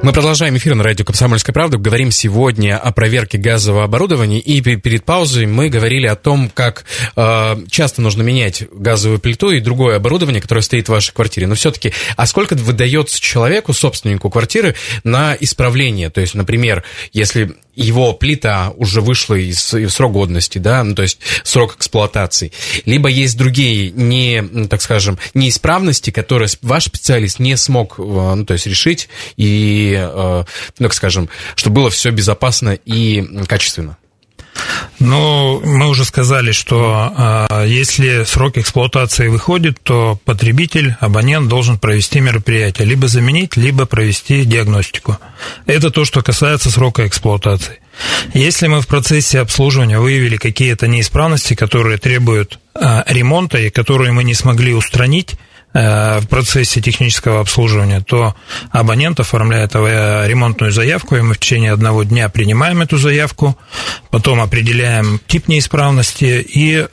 Мы 0.00 0.12
продолжаем 0.12 0.56
эфир 0.56 0.76
на 0.76 0.84
радио 0.84 1.04
«Комсомольская 1.04 1.52
правда». 1.52 1.76
Говорим 1.76 2.12
сегодня 2.12 2.78
о 2.78 2.92
проверке 2.92 3.36
газового 3.36 3.82
оборудования. 3.82 4.38
И 4.38 4.60
перед 4.60 5.04
паузой 5.04 5.46
мы 5.46 5.68
говорили 5.68 6.06
о 6.06 6.14
том, 6.14 6.50
как 6.54 6.84
э, 7.16 7.56
часто 7.68 8.00
нужно 8.00 8.22
менять 8.22 8.62
газовую 8.72 9.18
плиту 9.18 9.50
и 9.50 9.60
другое 9.60 9.96
оборудование, 9.96 10.40
которое 10.40 10.62
стоит 10.62 10.86
в 10.86 10.92
вашей 10.92 11.12
квартире. 11.12 11.48
Но 11.48 11.56
все-таки, 11.56 11.92
а 12.16 12.26
сколько 12.26 12.54
выдается 12.54 13.20
человеку, 13.20 13.72
собственнику 13.72 14.30
квартиры, 14.30 14.76
на 15.02 15.36
исправление? 15.38 16.10
То 16.10 16.20
есть, 16.20 16.34
например, 16.34 16.84
если 17.12 17.56
его 17.78 18.12
плита 18.12 18.72
уже 18.76 19.00
вышла 19.00 19.36
из, 19.36 19.72
из 19.72 19.94
срок 19.94 20.12
годности, 20.12 20.58
да, 20.58 20.82
ну, 20.82 20.94
то 20.94 21.02
есть 21.02 21.20
срок 21.44 21.76
эксплуатации. 21.76 22.52
Либо 22.84 23.08
есть 23.08 23.38
другие, 23.38 23.90
не, 23.92 24.42
так 24.66 24.82
скажем, 24.82 25.18
неисправности, 25.34 26.10
которые 26.10 26.48
ваш 26.62 26.84
специалист 26.84 27.38
не 27.38 27.56
смог, 27.56 27.98
э, 27.98 28.02
ну, 28.02 28.44
то 28.44 28.54
есть 28.54 28.66
решить, 28.66 29.08
и, 29.36 29.96
э, 29.96 30.44
ну, 30.78 30.84
так 30.84 30.92
скажем, 30.92 31.28
чтобы 31.54 31.76
было 31.76 31.90
все 31.90 32.10
безопасно 32.10 32.70
и 32.84 33.22
качественно. 33.46 33.96
Ну, 35.00 35.60
мы 35.64 35.88
уже 35.88 36.04
сказали, 36.04 36.50
что 36.50 37.46
э, 37.50 37.66
если 37.68 38.24
срок 38.24 38.58
эксплуатации 38.58 39.28
выходит, 39.28 39.78
то 39.82 40.18
потребитель, 40.24 40.96
абонент 40.98 41.48
должен 41.48 41.78
провести 41.78 42.20
мероприятие, 42.20 42.86
либо 42.86 43.06
заменить, 43.06 43.56
либо 43.56 43.86
провести 43.86 44.44
диагностику. 44.44 45.18
Это 45.66 45.90
то, 45.90 46.04
что 46.04 46.22
касается 46.22 46.70
срока 46.70 47.06
эксплуатации. 47.06 47.78
Если 48.34 48.66
мы 48.66 48.80
в 48.80 48.86
процессе 48.86 49.40
обслуживания 49.40 49.98
выявили 49.98 50.36
какие-то 50.36 50.88
неисправности, 50.88 51.54
которые 51.54 51.98
требуют 51.98 52.58
э, 52.74 53.02
ремонта 53.06 53.58
и 53.58 53.70
которые 53.70 54.12
мы 54.12 54.24
не 54.24 54.34
смогли 54.34 54.74
устранить, 54.74 55.36
в 55.78 56.26
процессе 56.28 56.80
технического 56.80 57.40
обслуживания, 57.40 58.00
то 58.00 58.34
абонент 58.70 59.20
оформляет 59.20 59.74
ремонтную 59.74 60.72
заявку, 60.72 61.16
и 61.16 61.20
мы 61.20 61.34
в 61.34 61.38
течение 61.38 61.72
одного 61.72 62.02
дня 62.02 62.28
принимаем 62.28 62.82
эту 62.82 62.98
заявку, 62.98 63.56
потом 64.10 64.40
определяем 64.40 65.20
тип 65.26 65.48
неисправности, 65.48 66.40
и 66.40 66.76
э, 66.76 66.86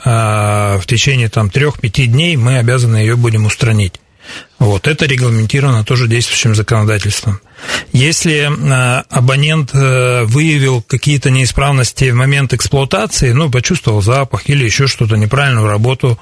в 0.78 0.84
течение 0.86 1.30
там, 1.30 1.48
3-5 1.48 2.06
дней 2.06 2.38
мы 2.38 2.58
обязаны 2.58 2.98
ее 2.98 3.16
будем 3.16 3.46
устранить. 3.46 4.00
Вот, 4.60 4.88
это 4.88 5.06
регламентировано 5.06 5.84
тоже 5.84 6.08
действующим 6.08 6.56
законодательством. 6.56 7.40
Если 7.92 8.50
э, 8.50 9.04
абонент 9.10 9.72
э, 9.74 10.24
выявил 10.26 10.82
какие-то 10.82 11.30
неисправности 11.30 12.10
в 12.12 12.16
момент 12.16 12.54
эксплуатации, 12.54 13.32
ну, 13.32 13.50
почувствовал 13.50 14.02
запах 14.02 14.50
или 14.50 14.66
еще 14.66 14.88
что-то, 14.88 15.16
неправильную 15.16 15.68
работу, 15.68 16.20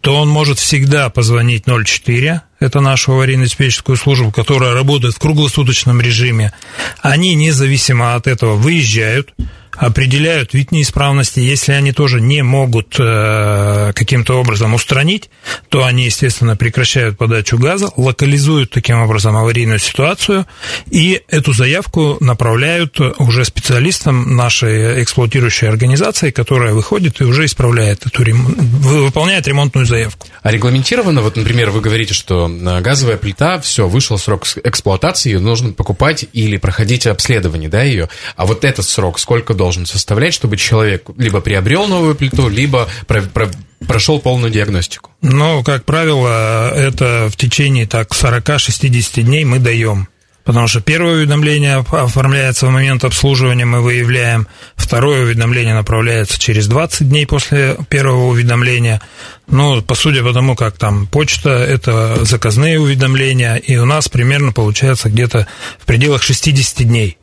то 0.00 0.16
он 0.16 0.28
может 0.28 0.58
всегда 0.58 1.08
позвонить 1.08 1.64
04, 1.66 2.42
это 2.60 2.80
нашу 2.80 3.12
аварийно-диспетчерскую 3.12 3.96
службу, 3.96 4.30
которая 4.30 4.74
работает 4.74 5.14
в 5.14 5.18
круглосуточном 5.18 6.00
режиме. 6.00 6.52
Они 7.00 7.34
независимо 7.34 8.14
от 8.14 8.26
этого 8.26 8.54
выезжают, 8.54 9.34
определяют 9.76 10.54
вид 10.54 10.72
неисправности. 10.72 11.40
Если 11.40 11.72
они 11.72 11.92
тоже 11.92 12.20
не 12.20 12.42
могут 12.42 12.96
э, 12.98 13.92
каким-то 13.94 14.40
образом 14.40 14.74
устранить, 14.74 15.30
то 15.68 15.84
они, 15.84 16.06
естественно, 16.06 16.56
прекращают 16.56 17.18
подачу 17.18 17.58
газа, 17.58 17.90
локализуют 17.96 18.70
таким 18.70 19.00
образом 19.00 19.36
аварийную 19.36 19.78
ситуацию 19.78 20.46
и 20.90 21.22
эту 21.28 21.52
заявку 21.52 22.16
направляют 22.20 22.98
уже 23.18 23.44
специалистам 23.44 24.36
нашей 24.36 25.02
эксплуатирующей 25.02 25.68
организации, 25.68 26.30
которая 26.30 26.72
выходит 26.72 27.20
и 27.20 27.24
уже 27.24 27.44
исправляет 27.44 28.06
эту 28.06 28.24
выполняет 28.24 29.46
ремонтную 29.46 29.86
заявку. 29.86 30.26
А 30.42 30.50
регламентировано, 30.50 31.22
вот, 31.22 31.36
например, 31.36 31.70
вы 31.70 31.80
говорите, 31.80 32.14
что 32.14 32.48
э, 32.48 32.80
газовая 32.80 33.16
плита, 33.16 33.60
все, 33.60 33.88
вышел 33.88 34.18
срок 34.18 34.46
эксплуатации, 34.62 35.30
ее 35.30 35.40
нужно 35.40 35.72
покупать 35.72 36.26
или 36.32 36.56
проходить 36.56 37.06
обследование, 37.06 37.68
да, 37.68 37.82
ее. 37.82 38.08
А 38.36 38.46
вот 38.46 38.64
этот 38.64 38.86
срок 38.86 39.18
сколько 39.18 39.54
должен 39.64 39.86
составлять, 39.86 40.34
чтобы 40.34 40.58
человек 40.58 41.08
либо 41.16 41.40
приобрел 41.40 41.86
новую 41.86 42.14
плиту, 42.14 42.50
либо 42.50 42.86
про, 43.06 43.22
про, 43.22 43.50
прошел 43.88 44.20
полную 44.20 44.52
диагностику? 44.52 45.10
Ну, 45.22 45.64
как 45.64 45.86
правило, 45.86 46.70
это 46.74 47.30
в 47.32 47.36
течение 47.38 47.86
так 47.86 48.10
40-60 48.10 49.22
дней 49.22 49.46
мы 49.46 49.60
даем. 49.60 50.08
Потому 50.44 50.68
что 50.68 50.82
первое 50.82 51.14
уведомление 51.14 51.76
оформляется 51.76 52.66
в 52.66 52.70
момент 52.70 53.04
обслуживания, 53.04 53.64
мы 53.64 53.80
выявляем. 53.80 54.46
Второе 54.76 55.22
уведомление 55.22 55.72
направляется 55.72 56.38
через 56.38 56.66
20 56.66 57.08
дней 57.08 57.26
после 57.26 57.78
первого 57.88 58.26
уведомления. 58.26 59.00
Ну, 59.46 59.80
по 59.80 59.94
сути, 59.94 60.20
потому 60.20 60.56
как 60.56 60.76
там 60.76 61.06
почта– 61.06 61.48
это 61.68 62.22
заказные 62.26 62.78
уведомления, 62.78 63.56
и 63.56 63.78
у 63.78 63.86
нас 63.86 64.10
примерно 64.10 64.52
получается 64.52 65.08
где-то 65.08 65.46
в 65.80 65.86
пределах 65.86 66.22
60 66.22 66.86
дней. 66.86 67.16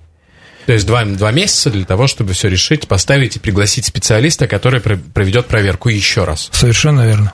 То 0.65 0.73
есть 0.73 0.85
два, 0.85 1.03
два 1.05 1.31
месяца 1.31 1.69
для 1.69 1.85
того, 1.85 2.07
чтобы 2.07 2.33
все 2.33 2.49
решить, 2.49 2.87
поставить 2.87 3.35
и 3.35 3.39
пригласить 3.39 3.85
специалиста, 3.85 4.47
который 4.47 4.79
проведет 4.79 5.47
проверку 5.47 5.89
еще 5.89 6.23
раз. 6.23 6.49
Совершенно 6.51 7.05
верно. 7.05 7.33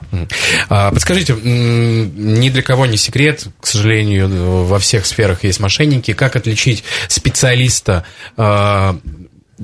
А, 0.68 0.90
подскажите, 0.90 1.34
ни 1.34 2.48
для 2.50 2.62
кого 2.62 2.86
не 2.86 2.96
секрет, 2.96 3.46
к 3.60 3.66
сожалению, 3.66 4.64
во 4.64 4.78
всех 4.78 5.06
сферах 5.06 5.44
есть 5.44 5.60
мошенники. 5.60 6.12
Как 6.12 6.36
отличить 6.36 6.84
специалиста 7.08 8.04
а, 8.36 8.98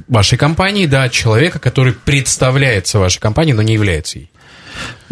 вашей 0.09 0.39
компании, 0.39 0.87
да, 0.87 1.05
от 1.05 1.13
человека, 1.13 1.59
который 1.59 1.93
представляется 1.93 2.99
вашей 2.99 3.21
компанией, 3.21 3.55
но 3.55 3.63
не 3.63 3.75
является 3.75 4.19
ей? 4.19 4.31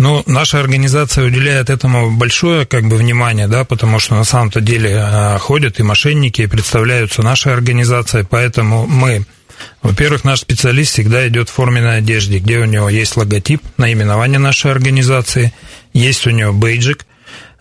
Ну, 0.02 0.24
наша 0.26 0.58
организация 0.58 1.24
уделяет 1.24 1.70
этому 1.70 2.10
большое 2.10 2.66
как 2.66 2.88
бы 2.88 2.96
внимание, 2.96 3.46
да, 3.46 3.64
потому 3.64 4.00
что 4.00 4.16
на 4.16 4.24
самом-то 4.24 4.60
деле 4.60 4.96
а, 4.98 5.38
ходят 5.38 5.78
и 5.78 5.84
мошенники, 5.84 6.42
и 6.42 6.48
представляются 6.48 7.22
нашей 7.22 7.52
организацией, 7.52 8.26
поэтому 8.28 8.84
мы 8.88 9.24
во-первых, 9.80 10.24
наш 10.24 10.40
специалист 10.40 10.90
всегда 10.90 11.28
идет 11.28 11.48
в 11.48 11.52
форменной 11.52 11.98
одежде, 11.98 12.40
где 12.40 12.58
у 12.58 12.64
него 12.64 12.88
есть 12.88 13.16
логотип, 13.16 13.62
наименование 13.76 14.40
нашей 14.40 14.72
организации, 14.72 15.52
есть 15.92 16.26
у 16.26 16.30
него 16.30 16.52
бейджик. 16.52 17.06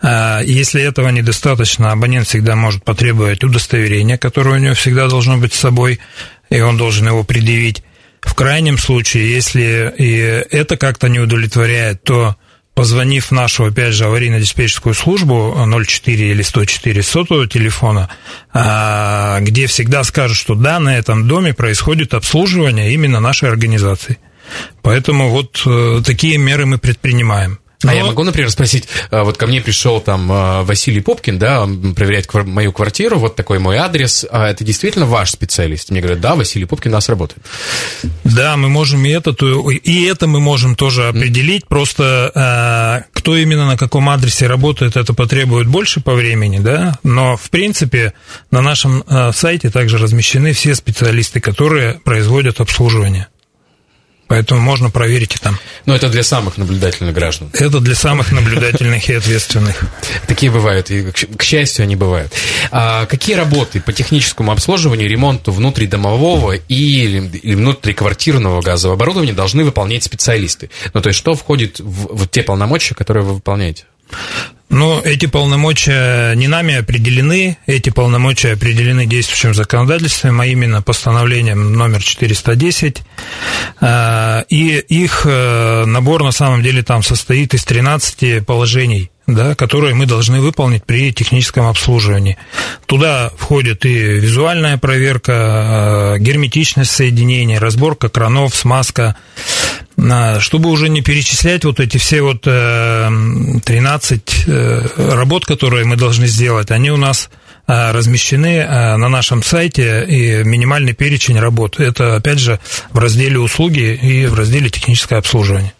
А, 0.02 0.40
если 0.40 0.82
этого 0.82 1.10
недостаточно, 1.10 1.92
абонент 1.92 2.26
всегда 2.26 2.56
может 2.56 2.82
потребовать 2.82 3.44
удостоверения, 3.44 4.18
которое 4.18 4.56
у 4.56 4.58
него 4.58 4.74
всегда 4.74 5.06
должно 5.06 5.36
быть 5.36 5.54
с 5.54 5.60
собой, 5.60 6.00
и 6.50 6.60
он 6.60 6.76
должен 6.76 7.06
его 7.06 7.22
предъявить. 7.22 7.84
В 8.22 8.34
крайнем 8.34 8.78
случае, 8.78 9.30
если 9.32 9.92
и 9.98 10.16
это 10.56 10.76
как-то 10.76 11.08
не 11.08 11.18
удовлетворяет, 11.18 12.04
то 12.04 12.36
позвонив 12.74 13.26
в 13.26 13.30
нашу, 13.32 13.66
опять 13.66 13.94
же, 13.94 14.04
аварийно-диспетчерскую 14.04 14.94
службу 14.94 15.54
04 15.66 16.30
или 16.30 16.42
104 16.42 17.02
сотового 17.02 17.46
телефона, 17.46 18.08
а, 18.52 19.40
где 19.40 19.66
всегда 19.66 20.04
скажут, 20.04 20.38
что 20.38 20.54
да, 20.54 20.78
на 20.78 20.96
этом 20.96 21.28
доме 21.28 21.52
происходит 21.52 22.14
обслуживание 22.14 22.92
именно 22.92 23.20
нашей 23.20 23.48
организации. 23.48 24.18
Поэтому 24.82 25.28
вот 25.28 25.62
э, 25.66 26.02
такие 26.04 26.36
меры 26.38 26.66
мы 26.66 26.78
предпринимаем. 26.78 27.58
Но... 27.82 27.90
А 27.90 27.94
я 27.94 28.04
могу, 28.04 28.22
например, 28.22 28.50
спросить, 28.50 28.88
а, 29.10 29.24
вот 29.24 29.36
ко 29.36 29.46
мне 29.46 29.60
пришел 29.60 30.00
там 30.00 30.30
а, 30.30 30.62
Василий 30.62 31.00
Попкин, 31.00 31.38
да, 31.38 31.68
проверять 31.94 32.32
мою 32.32 32.72
квартиру, 32.72 33.18
вот 33.18 33.36
такой 33.36 33.58
мой 33.58 33.76
адрес, 33.76 34.26
а 34.30 34.48
это 34.48 34.64
действительно 34.64 35.06
ваш 35.06 35.30
специалист? 35.30 35.90
Мне 35.90 36.00
говорят, 36.00 36.20
да, 36.20 36.34
Василий 36.34 36.64
Попкин 36.64 36.90
у 36.90 36.94
нас 36.94 37.08
работает. 37.08 37.42
Да, 38.24 38.56
мы 38.56 38.68
можем 38.68 39.04
и 39.04 39.10
это, 39.10 39.30
и 39.30 40.04
это 40.04 40.26
мы 40.26 40.40
можем 40.40 40.76
тоже 40.76 41.08
определить, 41.08 41.66
просто 41.66 43.06
кто 43.12 43.36
именно 43.36 43.66
на 43.66 43.76
каком 43.76 44.08
адресе 44.08 44.46
работает, 44.46 44.96
это 44.96 45.12
потребует 45.14 45.68
больше 45.68 46.00
по 46.00 46.14
времени, 46.14 46.58
да, 46.58 46.98
но 47.02 47.36
в 47.36 47.50
принципе 47.50 48.14
на 48.50 48.62
нашем 48.62 49.04
сайте 49.32 49.70
также 49.70 49.98
размещены 49.98 50.52
все 50.52 50.74
специалисты, 50.74 51.40
которые 51.40 52.00
производят 52.04 52.60
обслуживание. 52.60 53.28
Поэтому 54.32 54.62
можно 54.62 54.88
проверить 54.88 55.34
и 55.34 55.38
там. 55.38 55.58
Но 55.84 55.94
это 55.94 56.08
для 56.08 56.22
самых 56.22 56.56
наблюдательных 56.56 57.12
граждан. 57.12 57.50
Это 57.52 57.80
для 57.80 57.94
самых 57.94 58.32
наблюдательных 58.32 59.10
и 59.10 59.12
ответственных. 59.12 59.82
Такие 60.26 60.50
бывают, 60.50 60.90
и, 60.90 61.02
к 61.10 61.42
счастью, 61.42 61.82
они 61.82 61.96
бывают. 61.96 62.32
А 62.70 63.04
какие 63.04 63.36
работы 63.36 63.82
по 63.82 63.92
техническому 63.92 64.50
обслуживанию, 64.50 65.06
ремонту 65.06 65.52
внутридомового 65.52 66.52
или 66.52 67.52
внутриквартирного 67.54 68.62
газового 68.62 68.94
оборудования 68.96 69.34
должны 69.34 69.64
выполнять 69.64 70.04
специалисты? 70.04 70.70
Ну, 70.94 71.02
то 71.02 71.10
есть, 71.10 71.18
что 71.18 71.34
входит 71.34 71.78
в, 71.80 72.16
в 72.16 72.26
те 72.26 72.42
полномочия, 72.42 72.94
которые 72.94 73.24
вы 73.24 73.34
выполняете? 73.34 73.84
Ну, 74.72 75.02
эти 75.02 75.26
полномочия 75.26 76.34
не 76.34 76.48
нами 76.48 76.76
определены, 76.76 77.58
эти 77.66 77.90
полномочия 77.90 78.54
определены 78.54 79.04
действующим 79.04 79.52
законодательством, 79.52 80.40
а 80.40 80.46
именно 80.46 80.80
постановлением 80.80 81.74
номер 81.74 82.02
410, 82.02 83.02
а, 83.82 84.46
и 84.48 84.78
их 84.78 85.26
э, 85.26 85.84
набор 85.84 86.24
на 86.24 86.32
самом 86.32 86.62
деле 86.62 86.82
там 86.82 87.02
состоит 87.02 87.52
из 87.52 87.64
13 87.64 88.46
положений 88.46 89.10
да, 89.26 89.54
которые 89.54 89.94
мы 89.94 90.06
должны 90.06 90.40
выполнить 90.40 90.84
при 90.84 91.12
техническом 91.12 91.66
обслуживании. 91.66 92.38
Туда 92.86 93.30
входит 93.36 93.84
и 93.86 93.94
визуальная 93.94 94.78
проверка, 94.78 96.16
э, 96.16 96.18
герметичность 96.18 96.90
соединения, 96.90 97.60
разборка 97.60 98.08
кранов, 98.08 98.54
смазка, 98.54 99.16
чтобы 100.40 100.70
уже 100.70 100.88
не 100.88 101.02
перечислять 101.02 101.64
вот 101.64 101.80
эти 101.80 101.98
все 101.98 102.22
вот 102.22 102.42
13 102.42 104.44
э, 104.46 104.48
э, 104.48 105.14
работ, 105.14 105.46
которые 105.46 105.84
мы 105.84 105.96
должны 105.96 106.26
сделать, 106.26 106.70
они 106.70 106.90
у 106.90 106.96
нас 106.96 107.30
э, 107.66 107.92
размещены 107.92 108.66
на 108.66 109.08
нашем 109.08 109.42
сайте 109.42 110.04
и 110.04 110.44
минимальный 110.44 110.92
перечень 110.92 111.38
работ. 111.38 111.78
Это, 111.78 112.16
опять 112.16 112.38
же, 112.38 112.58
в 112.90 112.98
разделе 112.98 113.38
«Услуги» 113.38 113.94
и 113.94 114.26
в 114.26 114.34
разделе 114.34 114.70
«Техническое 114.70 115.18
обслуживание». 115.18 115.72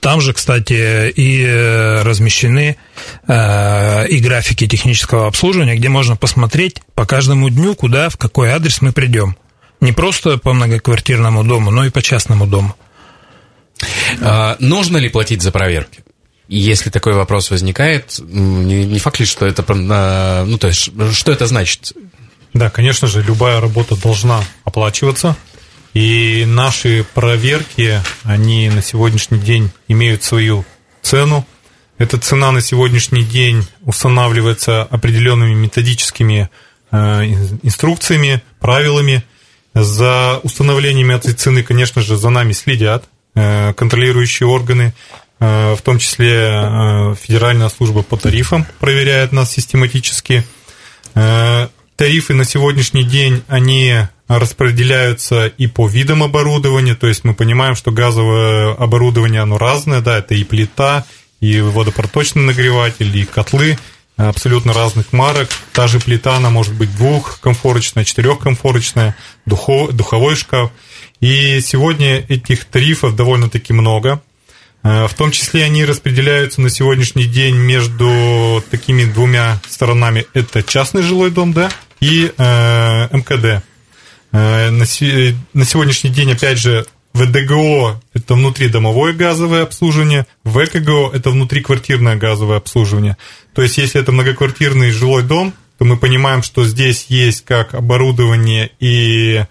Там 0.00 0.20
же, 0.20 0.34
кстати, 0.34 1.08
и 1.08 1.46
размещены 2.04 2.76
и 3.26 4.18
графики 4.20 4.66
технического 4.66 5.28
обслуживания, 5.28 5.76
где 5.76 5.88
можно 5.88 6.16
посмотреть 6.16 6.82
по 6.94 7.06
каждому 7.06 7.48
дню, 7.48 7.74
куда, 7.74 8.10
в 8.10 8.18
какой 8.18 8.50
адрес 8.50 8.82
мы 8.82 8.92
придем. 8.92 9.36
Не 9.80 9.92
просто 9.92 10.36
по 10.36 10.52
многоквартирному 10.52 11.42
дому, 11.42 11.70
но 11.70 11.86
и 11.86 11.90
по 11.90 12.02
частному 12.02 12.46
дому. 12.46 12.76
А, 14.20 14.56
нужно 14.58 14.98
ли 14.98 15.08
платить 15.08 15.42
за 15.42 15.50
проверки? 15.50 16.04
Если 16.48 16.90
такой 16.90 17.14
вопрос 17.14 17.50
возникает, 17.50 18.18
не, 18.18 18.84
не 18.84 18.98
факт 18.98 19.20
ли, 19.20 19.26
что 19.26 19.46
это, 19.46 19.64
ну, 19.72 20.58
то 20.58 20.68
есть, 20.68 20.90
что 21.12 21.32
это 21.32 21.46
значит? 21.46 21.92
Да, 22.52 22.68
конечно 22.68 23.08
же, 23.08 23.22
любая 23.22 23.60
работа 23.60 23.96
должна 23.96 24.44
оплачиваться. 24.64 25.36
И 25.94 26.44
наши 26.46 27.06
проверки, 27.14 28.00
они 28.24 28.70
на 28.70 28.82
сегодняшний 28.82 29.38
день 29.38 29.70
имеют 29.88 30.24
свою 30.24 30.64
цену. 31.02 31.46
Эта 31.98 32.18
цена 32.18 32.50
на 32.50 32.60
сегодняшний 32.60 33.22
день 33.22 33.66
устанавливается 33.82 34.82
определенными 34.82 35.54
методическими 35.54 36.48
э, 36.90 36.96
инструкциями, 37.62 38.42
правилами. 38.58 39.22
За 39.74 40.40
установлением 40.42 41.10
этой 41.10 41.32
цены, 41.32 41.62
конечно 41.62 42.02
же, 42.02 42.16
за 42.16 42.28
нами 42.30 42.52
следят. 42.52 43.04
Э, 43.34 43.72
контролирующие 43.72 44.46
органы, 44.46 44.92
э, 45.40 45.74
в 45.74 45.80
том 45.80 45.98
числе 45.98 46.34
э, 46.34 47.14
Федеральная 47.18 47.70
служба 47.70 48.02
по 48.02 48.18
тарифам 48.18 48.66
проверяет 48.78 49.32
нас 49.32 49.50
систематически. 49.50 50.44
Тарифы 51.14 52.32
на 52.32 52.44
сегодняшний 52.44 53.04
день, 53.04 53.42
они 53.46 53.94
распределяются 54.28 55.46
и 55.46 55.66
по 55.66 55.86
видам 55.86 56.22
оборудования, 56.22 56.94
то 56.94 57.06
есть 57.06 57.22
мы 57.22 57.34
понимаем, 57.34 57.74
что 57.76 57.90
газовое 57.90 58.72
оборудование, 58.72 59.42
оно 59.42 59.58
разное, 59.58 60.00
да, 60.00 60.18
это 60.18 60.34
и 60.34 60.42
плита, 60.42 61.04
и 61.40 61.60
водопроточный 61.60 62.44
нагреватель, 62.44 63.14
и 63.14 63.26
котлы 63.26 63.78
абсолютно 64.16 64.72
разных 64.72 65.12
марок. 65.12 65.50
Та 65.74 65.86
же 65.86 66.00
плита, 66.00 66.36
она 66.36 66.48
может 66.48 66.72
быть 66.72 66.96
двухкомфорочная, 66.96 68.04
четырехкомфорочная, 68.04 69.14
духовой 69.44 70.36
шкаф– 70.36 70.70
и 71.22 71.60
сегодня 71.60 72.18
этих 72.28 72.64
тарифов 72.64 73.14
довольно-таки 73.14 73.72
много. 73.72 74.20
Э, 74.82 75.06
в 75.06 75.14
том 75.14 75.30
числе 75.30 75.64
они 75.64 75.84
распределяются 75.84 76.60
на 76.60 76.68
сегодняшний 76.68 77.24
день 77.24 77.54
между 77.54 78.62
такими 78.70 79.04
двумя 79.04 79.60
сторонами. 79.68 80.26
Это 80.34 80.64
частный 80.64 81.02
жилой 81.02 81.30
дом, 81.30 81.52
да, 81.52 81.70
и 82.00 82.32
э, 82.36 83.16
МКД. 83.16 83.64
Э, 84.32 84.70
на, 84.70 84.84
на 85.54 85.64
сегодняшний 85.64 86.10
день, 86.10 86.32
опять 86.32 86.58
же, 86.58 86.84
ВДГО– 87.14 88.00
это 88.14 88.34
внутридомовое 88.34 89.12
газовое 89.12 89.62
обслуживание, 89.62 90.26
ВКГО– 90.44 91.10
это 91.14 91.30
внутриквартирное 91.30 92.16
газовое 92.16 92.56
обслуживание. 92.56 93.16
То 93.54 93.62
есть, 93.62 93.78
если 93.78 94.00
это 94.00 94.10
многоквартирный 94.10 94.90
жилой 94.90 95.22
дом, 95.22 95.54
то 95.78 95.84
мы 95.84 95.98
понимаем, 95.98 96.42
что 96.42 96.64
здесь 96.64 97.06
есть 97.10 97.44
как 97.44 97.74
оборудование 97.74 98.72
и 98.80 99.44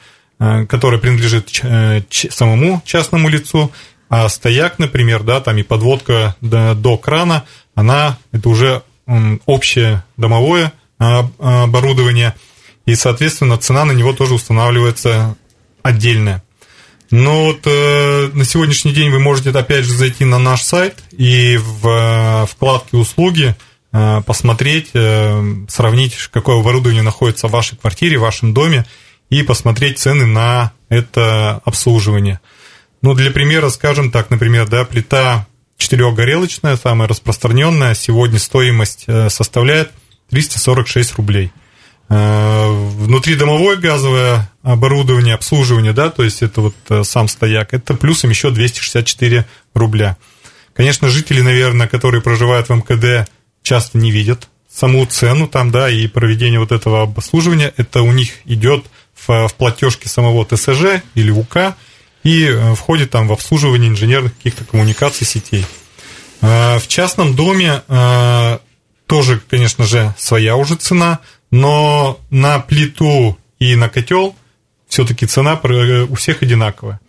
которая 0.67 0.99
принадлежит 0.99 1.59
э, 1.61 2.01
самому 2.09 2.81
частному 2.85 3.29
лицу, 3.29 3.71
а 4.09 4.27
стояк, 4.27 4.79
например, 4.79 5.23
да, 5.23 5.39
там 5.39 5.57
и 5.57 5.63
подводка 5.63 6.35
до, 6.41 6.73
до 6.75 6.97
крана, 6.97 7.45
она, 7.75 8.17
это 8.31 8.49
уже 8.49 8.81
общее 9.45 10.03
домовое 10.17 10.73
а, 10.99 11.29
оборудование, 11.39 12.35
и, 12.85 12.95
соответственно, 12.95 13.57
цена 13.57 13.85
на 13.85 13.91
него 13.91 14.13
тоже 14.13 14.33
устанавливается 14.33 15.35
отдельная. 15.81 16.43
Но 17.11 17.45
вот 17.45 17.61
э, 17.65 18.29
на 18.33 18.45
сегодняшний 18.45 18.93
день 18.93 19.11
вы 19.11 19.19
можете, 19.19 19.49
опять 19.51 19.83
же, 19.83 19.93
зайти 19.93 20.23
на 20.23 20.39
наш 20.39 20.61
сайт 20.61 21.03
и 21.11 21.57
в 21.57 21.87
э, 21.87 22.45
вкладке 22.47 22.95
«Услуги» 22.97 23.55
э, 23.91 24.21
посмотреть, 24.25 24.91
э, 24.93 25.43
сравнить, 25.67 26.15
какое 26.31 26.59
оборудование 26.59 27.03
находится 27.03 27.47
в 27.47 27.51
вашей 27.51 27.77
квартире, 27.77 28.17
в 28.17 28.21
вашем 28.21 28.53
доме, 28.53 28.85
и 29.31 29.41
посмотреть 29.41 29.97
цены 29.97 30.27
на 30.27 30.73
это 30.89 31.61
обслуживание. 31.65 32.39
Ну, 33.01 33.15
для 33.15 33.31
примера, 33.31 33.69
скажем 33.69 34.11
так, 34.11 34.29
например, 34.29 34.67
да, 34.67 34.85
плита 34.85 35.47
четырехгорелочная, 35.77 36.77
самая 36.77 37.07
распространенная, 37.07 37.95
сегодня 37.95 38.37
стоимость 38.37 39.05
э, 39.07 39.29
составляет 39.29 39.91
346 40.29 41.15
рублей. 41.15 41.51
Э, 42.09 42.67
внутридомовое 42.69 43.77
газовое 43.77 44.51
оборудование, 44.61 45.33
обслуживание, 45.33 45.93
да, 45.93 46.09
то 46.09 46.23
есть 46.23 46.43
это 46.43 46.61
вот 46.61 46.75
э, 46.89 47.03
сам 47.03 47.27
стояк, 47.27 47.73
это 47.73 47.95
плюсом 47.95 48.29
еще 48.29 48.51
264 48.51 49.45
рубля. 49.73 50.17
Конечно, 50.73 51.07
жители, 51.07 51.41
наверное, 51.41 51.87
которые 51.87 52.21
проживают 52.21 52.67
в 52.67 52.75
МКД, 52.75 53.29
часто 53.63 53.97
не 53.97 54.11
видят 54.11 54.49
саму 54.71 55.05
цену 55.05 55.47
там, 55.47 55.71
да, 55.71 55.89
и 55.89 56.07
проведение 56.07 56.59
вот 56.59 56.71
этого 56.71 57.03
обслуживания, 57.03 57.73
это 57.77 58.01
у 58.01 58.11
них 58.11 58.33
идет 58.45 58.85
в, 59.27 59.47
в 59.47 59.53
платежке 59.55 60.07
самого 60.09 60.45
ТСЖ 60.45 61.01
или 61.15 61.31
УК 61.31 61.75
и 62.23 62.45
э, 62.45 62.75
входит 62.75 63.09
там 63.11 63.27
в 63.27 63.33
обслуживание 63.33 63.89
инженерных 63.89 64.37
каких-то 64.37 64.63
коммуникаций 64.63 65.25
сетей. 65.25 65.65
Э, 66.41 66.77
в 66.79 66.87
частном 66.87 67.35
доме 67.35 67.81
э, 67.87 68.59
тоже, 69.07 69.41
конечно 69.49 69.85
же, 69.85 70.13
своя 70.17 70.55
уже 70.55 70.75
цена, 70.75 71.19
но 71.49 72.19
на 72.29 72.59
плиту 72.59 73.39
и 73.59 73.75
на 73.75 73.89
котел 73.89 74.35
все-таки 74.87 75.25
цена 75.25 75.59
у 76.09 76.15
всех 76.15 76.41
одинаковая. 76.41 76.99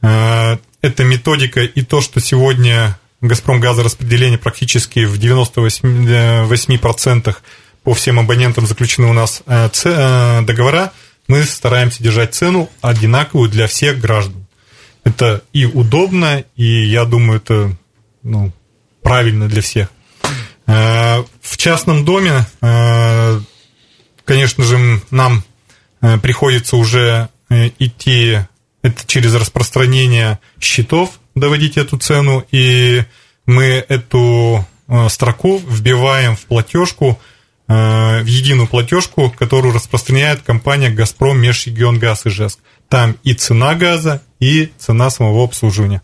Это 0.00 1.04
методика 1.04 1.60
и 1.60 1.82
то, 1.82 2.00
что 2.00 2.20
сегодня 2.20 2.98
Газпром 3.20 3.60
газораспределение 3.60 4.38
практически 4.38 5.04
в 5.04 5.18
98% 5.18 7.36
по 7.82 7.94
всем 7.94 8.20
абонентам 8.20 8.66
заключены 8.66 9.08
у 9.08 9.12
нас 9.12 9.42
договора– 9.46 10.92
мы 11.28 11.44
стараемся 11.44 12.02
держать 12.02 12.34
цену 12.34 12.68
одинаковую 12.80 13.48
для 13.48 13.66
всех 13.66 14.00
граждан. 14.00 14.46
Это 15.04 15.42
и 15.52 15.64
удобно, 15.64 16.44
и 16.56 16.84
я 16.86 17.04
думаю, 17.04 17.40
это 17.40 17.76
ну, 18.22 18.52
правильно 19.02 19.48
для 19.48 19.62
всех. 19.62 19.88
В 20.66 21.56
частном 21.56 22.04
доме, 22.04 22.44
конечно 24.24 24.64
же, 24.64 25.00
нам 25.10 25.44
приходится 26.00 26.76
уже 26.76 27.28
идти 27.78 28.38
это 28.82 29.06
через 29.06 29.34
распространение 29.34 30.38
счетов 30.60 31.20
доводить 31.34 31.76
эту 31.78 31.98
цену, 31.98 32.44
и 32.50 33.04
мы 33.46 33.84
эту 33.88 34.66
строку 35.08 35.58
вбиваем 35.58 36.36
в 36.36 36.44
платежку, 36.44 37.18
в 37.68 38.24
единую 38.24 38.66
платежку, 38.66 39.30
которую 39.30 39.74
распространяет 39.74 40.40
компания 40.42 40.88
«Газпром 40.88 41.38
Межрегионгаз» 41.38 42.26
Ижевск. 42.26 42.58
Там 42.88 43.16
и 43.24 43.34
цена 43.34 43.74
газа, 43.74 44.22
и 44.40 44.72
цена 44.78 45.10
самого 45.10 45.44
обслуживания. 45.44 46.00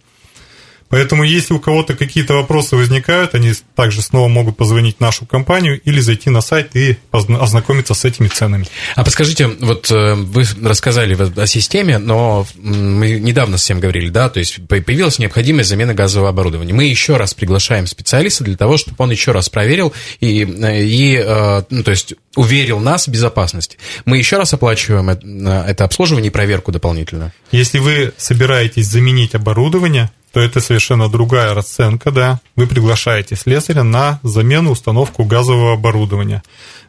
Поэтому, 0.95 1.25
если 1.25 1.55
у 1.55 1.59
кого-то 1.59 1.97
какие-то 1.97 2.35
вопросы 2.35 2.77
возникают, 2.77 3.35
они 3.35 3.53
также 3.75 4.01
снова 4.01 4.29
могут 4.29 4.57
позвонить 4.57 4.99
в 4.99 5.01
нашу 5.01 5.27
компанию 5.27 5.81
или 5.81 5.99
зайти 5.99 6.31
на 6.31 6.41
сайт 6.41 6.77
и 6.77 6.99
ознакомиться 7.11 7.95
с 7.95 8.05
этими 8.05 8.29
ценами. 8.29 8.65
А 8.95 9.03
подскажите, 9.03 9.49
вот 9.49 9.91
э, 9.91 10.15
вы 10.15 10.45
рассказали 10.63 11.19
о 11.37 11.47
системе, 11.49 11.99
но 11.99 12.47
мы 12.63 13.19
недавно 13.19 13.59
с 13.59 13.63
всем 13.63 13.81
говорили, 13.81 14.09
да, 14.09 14.29
то 14.29 14.39
есть 14.39 14.65
появилась 14.69 15.19
необходимость 15.19 15.69
замены 15.69 15.95
газового 15.95 16.29
оборудования. 16.29 16.75
Мы 16.75 16.85
еще 16.85 17.17
раз 17.17 17.35
приглашаем 17.35 17.89
специалиста 17.89 18.45
для 18.45 18.57
того, 18.57 18.77
чтобы 18.77 18.95
он 18.99 19.11
еще 19.11 19.33
раз 19.33 19.49
проверил 19.49 19.93
и, 20.21 20.43
и 20.43 21.17
э, 21.17 21.63
ну, 21.71 21.83
то 21.83 21.91
есть 21.91 22.15
уверил 22.37 22.79
нас 22.79 23.09
в 23.09 23.11
безопасности. 23.11 23.79
Мы 24.05 24.19
еще 24.19 24.37
раз 24.37 24.55
оплачиваем 24.55 25.11
это 25.11 25.83
обслуживание 25.83 26.29
и 26.29 26.33
проверку 26.33 26.71
дополнительно. 26.71 27.33
Если 27.51 27.81
вы 27.81 28.13
собираетесь 28.17 28.87
заменить 28.87 29.35
оборудование, 29.35 30.13
то 30.35 30.41
это 30.41 30.61
совершенно 30.61 31.09
другая 31.09 31.55
расценка, 31.55 32.11
да. 32.11 32.41
Вы 32.57 32.67
приглашаете 32.67 33.37
слесаря 33.37 33.85
на 33.85 34.19
замену, 34.25 34.73
установку 34.73 35.25
газового 35.25 35.75
оборудования. 35.75 36.43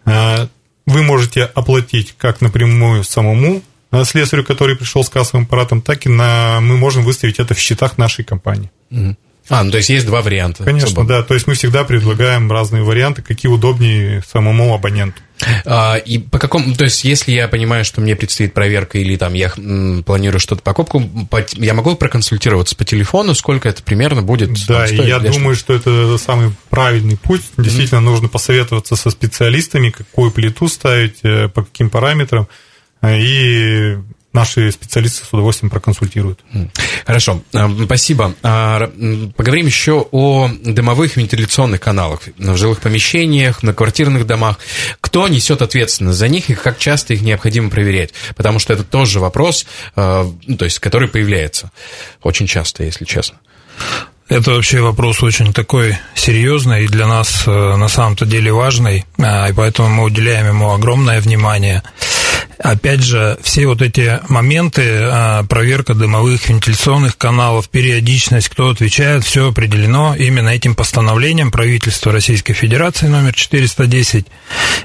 Э, 0.06 0.48
вы 0.88 1.04
можете 1.04 1.44
оплатить 1.44 2.16
как 2.18 2.42
напрямую 2.42 3.04
самому 3.04 3.62
э, 3.92 4.04
слесарю, 4.04 4.44
который 4.44 4.76
пришел 4.76 5.04
с 5.04 5.10
кассовым 5.10 5.46
аппаратом, 5.46 5.84
так 5.84 6.08
и 6.08 6.10
на, 6.10 6.60
мы 6.60 6.76
можем 6.78 7.04
выставить 7.04 7.38
это 7.38 7.54
в 7.54 7.60
счетах 7.60 8.00
нашей 8.00 8.26
компании. 8.26 8.72
А, 9.50 9.64
ну 9.64 9.72
то 9.72 9.78
есть 9.78 9.90
есть 9.90 10.06
два 10.06 10.22
варианта. 10.22 10.64
Конечно, 10.64 10.90
чтобы... 10.90 11.08
да. 11.08 11.22
То 11.24 11.34
есть 11.34 11.46
мы 11.46 11.54
всегда 11.54 11.84
предлагаем 11.84 12.52
разные 12.52 12.84
варианты, 12.84 13.22
какие 13.22 13.52
удобнее 13.52 14.24
самому 14.28 14.74
абоненту. 14.74 15.22
А, 15.66 15.98
и 15.98 16.18
по 16.18 16.40
какому, 16.40 16.74
то 16.76 16.86
есть, 16.86 17.04
если 17.04 17.32
я 17.32 17.48
понимаю, 17.48 17.86
что 17.86 18.02
мне 18.02 18.16
предстоит 18.16 18.54
проверка 18.54 18.98
или 18.98 19.18
там 19.18 19.34
я 19.34 19.52
м, 19.58 20.04
планирую 20.04 20.40
что-то 20.40 20.62
покупку, 20.62 21.04
по, 21.30 21.46
я 21.54 21.74
могу 21.74 21.96
проконсультироваться 21.96 22.76
по 22.76 22.86
телефону, 22.86 23.36
сколько 23.36 23.70
это 23.70 23.84
примерно 23.84 24.22
будет? 24.22 24.54
Да, 24.68 24.88
стоить, 24.88 25.06
я 25.06 25.20
думаю, 25.20 25.56
что 25.56 25.74
это 25.74 26.18
самый 26.18 26.52
правильный 26.70 27.18
путь. 27.18 27.42
Действительно, 27.58 28.00
mm-hmm. 28.00 28.04
нужно 28.04 28.28
посоветоваться 28.30 28.96
со 28.96 29.10
специалистами, 29.10 29.90
какую 29.90 30.32
плиту 30.32 30.68
ставить, 30.68 31.20
э, 31.24 31.50
по 31.50 31.64
каким 31.64 31.90
параметрам. 31.90 32.48
Э, 33.02 33.20
и 33.20 33.98
наши 34.36 34.71
специалисты 34.71 35.26
с 35.26 35.34
удовольствием 35.34 35.71
проконсультируют. 35.71 36.39
Хорошо, 37.06 37.41
а, 37.54 37.71
спасибо. 37.86 38.36
А, 38.43 38.91
поговорим 39.36 39.65
еще 39.65 40.06
о 40.12 40.50
дымовых 40.63 41.17
вентиляционных 41.17 41.80
каналах 41.80 42.21
в 42.38 42.58
жилых 42.58 42.82
помещениях, 42.82 43.63
на 43.63 43.74
квартирных 43.74 44.28
домах. 44.28 44.60
Кто 45.02 45.28
несет 45.28 45.62
ответственность 45.62 46.19
за 46.19 46.28
них 46.28 46.50
и 46.50 46.54
как 46.54 46.78
часто 46.78 47.13
их 47.13 47.21
необходимо 47.21 47.69
проверять? 47.69 48.13
Потому 48.36 48.60
что 48.60 48.74
это 48.74 48.84
тоже 48.84 49.19
вопрос, 49.19 49.65
а, 49.95 50.30
ну, 50.45 50.58
то 50.58 50.65
есть, 50.65 50.80
который 50.80 51.08
появляется 51.08 51.71
очень 52.21 52.45
часто, 52.45 52.84
если 52.84 53.06
честно. 53.06 53.39
Это 54.28 54.52
вообще 54.52 54.82
вопрос 54.82 55.21
очень 55.21 55.54
такой 55.54 55.98
серьезный 56.15 56.86
и 56.86 56.88
для 56.88 57.06
нас 57.06 57.43
э, 57.45 57.52
на 57.52 57.88
самом-то 57.88 58.26
деле 58.26 58.52
важный, 58.52 59.06
и 59.19 59.54
поэтому 59.56 59.89
мы 59.89 60.04
уделяем 60.04 60.48
ему 60.48 60.74
огромное 60.74 61.21
внимание. 61.21 61.84
Опять 62.60 63.02
же, 63.02 63.38
все 63.41 63.68
вот 63.68 63.82
эти 63.82 64.20
моменты, 64.30 64.84
а, 65.02 65.44
проверка 65.44 65.94
дымовых 65.94 66.48
вентиляционных 66.48 67.18
каналов, 67.18 67.70
периодичность, 67.70 68.50
кто 68.50 68.70
отвечает, 68.70 69.24
все 69.24 69.50
определено 69.50 70.15
именно 70.15 70.50
этим 70.50 70.76
постановлением 70.76 71.52
правительства 71.52 72.12
Российской 72.12 72.54
Федерации 72.54 73.08
номер 73.08 73.34
410. 73.34 74.26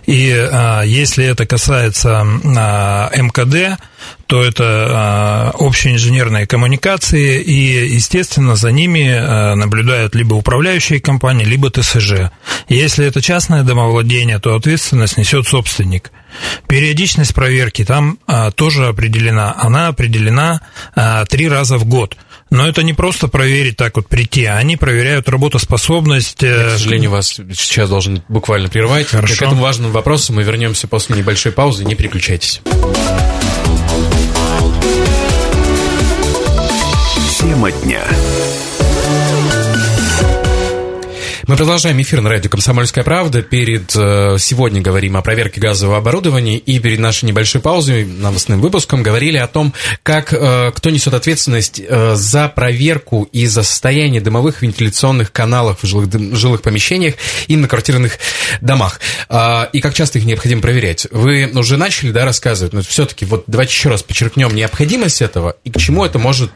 И 0.06 0.32
а, 0.32 0.82
если 0.82 1.24
это 1.24 1.46
касается 1.46 2.26
а, 2.56 3.10
МКД, 3.14 3.80
то 4.30 4.44
это 4.44 5.52
общие 5.58 5.94
инженерные 5.94 6.46
коммуникации, 6.46 7.42
и, 7.42 7.94
естественно, 7.94 8.54
за 8.54 8.70
ними 8.70 9.56
наблюдают 9.56 10.14
либо 10.14 10.34
управляющие 10.34 11.00
компании, 11.00 11.44
либо 11.44 11.68
ТСЖ. 11.68 12.30
Если 12.68 13.04
это 13.04 13.20
частное 13.20 13.64
домовладение, 13.64 14.38
то 14.38 14.54
ответственность 14.54 15.16
несет 15.16 15.48
собственник. 15.48 16.12
Периодичность 16.68 17.34
проверки 17.34 17.84
там 17.84 18.18
а, 18.28 18.52
тоже 18.52 18.86
определена. 18.86 19.52
Она 19.58 19.88
определена 19.88 20.60
а, 20.94 21.24
три 21.24 21.48
раза 21.48 21.76
в 21.76 21.84
год. 21.84 22.16
Но 22.50 22.68
это 22.68 22.84
не 22.84 22.92
просто 22.92 23.26
проверить 23.26 23.76
так 23.76 23.96
вот 23.96 24.08
прийти, 24.08 24.44
а 24.44 24.56
они 24.56 24.76
проверяют 24.76 25.28
работоспособность. 25.28 26.42
Я, 26.42 26.68
к 26.68 26.70
сожалению, 26.78 27.10
вас 27.10 27.28
сейчас 27.28 27.88
должен 27.88 28.22
буквально 28.28 28.68
прервать. 28.68 29.08
Хорошо. 29.08 29.34
К 29.34 29.42
этому 29.42 29.62
важному 29.62 29.92
вопросу 29.92 30.32
мы 30.32 30.44
вернемся 30.44 30.86
после 30.86 31.16
небольшой 31.16 31.50
паузы. 31.50 31.84
Не 31.84 31.96
переключайтесь. 31.96 32.60
Тема 37.50 37.72
дня. 37.72 38.04
Мы 41.48 41.56
продолжаем 41.56 42.00
эфир 42.00 42.20
на 42.20 42.30
радио 42.30 42.48
«Комсомольская 42.48 43.02
правда». 43.02 43.42
Перед 43.42 43.90
э, 43.96 44.36
сегодня 44.38 44.80
говорим 44.80 45.16
о 45.16 45.22
проверке 45.22 45.60
газового 45.60 45.98
оборудования, 45.98 46.58
и 46.58 46.78
перед 46.78 47.00
нашей 47.00 47.24
небольшой 47.24 47.60
паузой, 47.60 48.04
новостным 48.04 48.60
выпуском, 48.60 49.02
говорили 49.02 49.36
о 49.36 49.48
том, 49.48 49.74
как 50.04 50.32
э, 50.32 50.70
кто 50.72 50.90
несет 50.90 51.12
ответственность 51.12 51.80
э, 51.84 52.14
за 52.14 52.48
проверку 52.48 53.28
и 53.32 53.46
за 53.46 53.64
состояние 53.64 54.20
дымовых 54.20 54.62
вентиляционных 54.62 55.32
каналов 55.32 55.82
в 55.82 55.86
жилых, 55.88 56.08
жилых 56.36 56.62
помещениях 56.62 57.16
и 57.48 57.56
на 57.56 57.66
квартирных 57.66 58.20
домах. 58.60 59.00
А, 59.28 59.68
и 59.72 59.80
как 59.80 59.94
часто 59.94 60.20
их 60.20 60.24
необходимо 60.24 60.62
проверять. 60.62 61.08
Вы 61.10 61.50
уже 61.52 61.76
начали, 61.76 62.12
да, 62.12 62.24
рассказывать, 62.24 62.74
но 62.74 62.82
все-таки 62.82 63.24
вот 63.24 63.42
давайте 63.48 63.72
еще 63.72 63.88
раз 63.88 64.04
подчеркнем 64.04 64.54
необходимость 64.54 65.20
этого 65.20 65.56
и 65.64 65.72
к 65.72 65.78
чему 65.78 66.04
это 66.04 66.20
может 66.20 66.52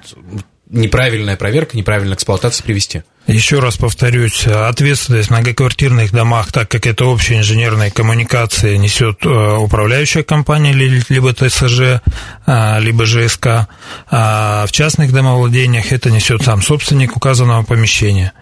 неправильная 0.68 1.36
проверка, 1.36 1.76
неправильная 1.76 2.16
эксплуатация 2.16 2.64
привести. 2.64 3.02
Еще 3.26 3.58
раз 3.58 3.78
повторюсь, 3.78 4.46
ответственность 4.46 5.28
в 5.28 5.30
многоквартирных 5.30 6.12
домах, 6.12 6.52
так 6.52 6.68
как 6.68 6.86
это 6.86 7.06
общая 7.06 7.38
инженерная 7.38 7.90
коммуникация, 7.90 8.76
несет 8.76 9.24
э, 9.24 9.56
управляющая 9.56 10.22
компания, 10.22 10.74
либо 10.74 11.32
ТСЖ, 11.32 12.02
э, 12.46 12.80
либо 12.80 13.06
ЖСК. 13.06 13.66
А 14.10 14.66
в 14.66 14.72
частных 14.72 15.12
домовладениях 15.12 15.90
это 15.90 16.10
несет 16.10 16.42
сам 16.42 16.60
собственник 16.60 17.16
указанного 17.16 17.62
помещения. 17.62 18.32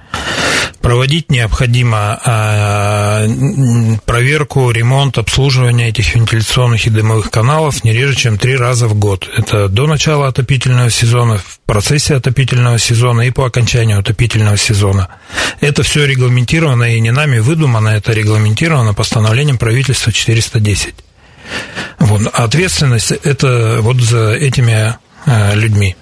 Проводить 0.83 1.31
необходимо 1.31 2.19
а, 2.25 3.25
проверку, 4.05 4.69
ремонт, 4.73 5.17
обслуживание 5.17 5.91
этих 5.91 6.17
вентиляционных 6.17 6.87
и 6.87 6.91
дымовых 6.91 7.31
каналов 7.31 7.85
не 7.85 7.93
реже, 7.93 8.17
чем 8.17 8.37
три 8.37 8.57
раза 8.57 8.89
в 8.89 8.95
год. 8.99 9.29
Это 9.37 9.69
до 9.69 9.87
начала 9.87 10.27
отопительного 10.27 10.91
сезона, 10.91 11.39
в 11.39 11.61
процессе 11.67 12.17
отопительного 12.17 12.81
сезона 12.81 13.23
и 13.23 13.31
по 13.31 13.47
окончанию 13.47 14.01
отопительного 14.01 14.57
сезона. 14.57 14.72
Это 15.61 15.83
все 15.83 16.07
регламентировано 16.07 16.95
и 16.95 17.01
не 17.01 17.13
нами 17.13 17.39
выдумано, 17.39 17.91
это 17.91 18.13
регламентировано 18.13 18.95
постановлением 18.95 19.59
правительства 19.59 20.13
410. 20.13 20.95
Вот. 21.99 22.27
Ответственность 22.33 23.13
это 23.13 23.79
вот 23.81 24.01
за 24.01 24.33
этими 24.33 24.97
а, 25.27 25.55
людьми. 25.55 25.97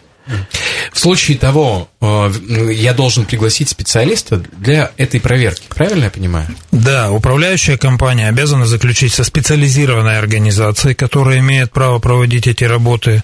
В 0.93 0.99
случае 0.99 1.39
того, 1.39 1.89
э, 2.01 2.33
я 2.73 2.93
должен 2.93 3.25
пригласить 3.25 3.69
специалиста 3.69 4.43
для 4.59 4.91
этой 4.97 5.21
проверки, 5.21 5.63
правильно 5.69 6.05
я 6.05 6.11
понимаю? 6.11 6.47
Да, 6.73 7.11
управляющая 7.11 7.77
компания 7.77 8.29
обязана 8.29 8.67
заключить 8.67 9.15
со 9.15 9.25
специализированной 9.25 10.19
организацией, 10.19 10.95
которая 10.95 11.39
имеет 11.39 11.73
право 11.73 11.99
проводить 11.99 12.47
эти 12.47 12.65
работы. 12.65 13.23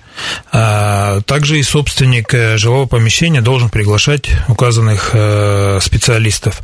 А 0.52 1.20
также 1.22 1.58
и 1.58 1.62
собственник 1.62 2.32
э, 2.34 2.56
жилого 2.56 2.86
помещения 2.86 3.40
должен 3.40 3.68
приглашать 3.68 4.30
указанных 4.48 5.10
э, 5.12 5.78
специалистов. 5.82 6.60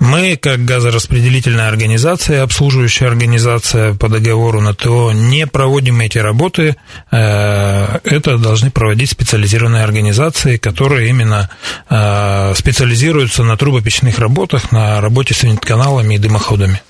Мы, 0.00 0.36
как 0.36 0.64
газораспределительная 0.64 1.68
организация, 1.68 2.42
обслуживающая 2.42 3.08
организация 3.08 3.94
по 3.94 4.08
договору 4.08 4.60
на 4.60 4.74
ТО, 4.74 5.12
не 5.12 5.46
проводим 5.46 6.00
эти 6.00 6.18
работы. 6.18 6.76
Это 7.10 8.38
должны 8.38 8.70
проводить 8.70 9.10
специализированные 9.10 9.67
организации, 9.76 10.56
которые 10.56 11.08
именно 11.08 11.50
э, 11.88 12.54
специализируются 12.56 13.42
на 13.42 13.56
трубопечных 13.56 14.18
работах, 14.18 14.72
на 14.72 15.00
работе 15.00 15.34
с 15.34 15.44
каналами 15.60 16.14
и 16.14 16.18
дымоходами. 16.18 16.80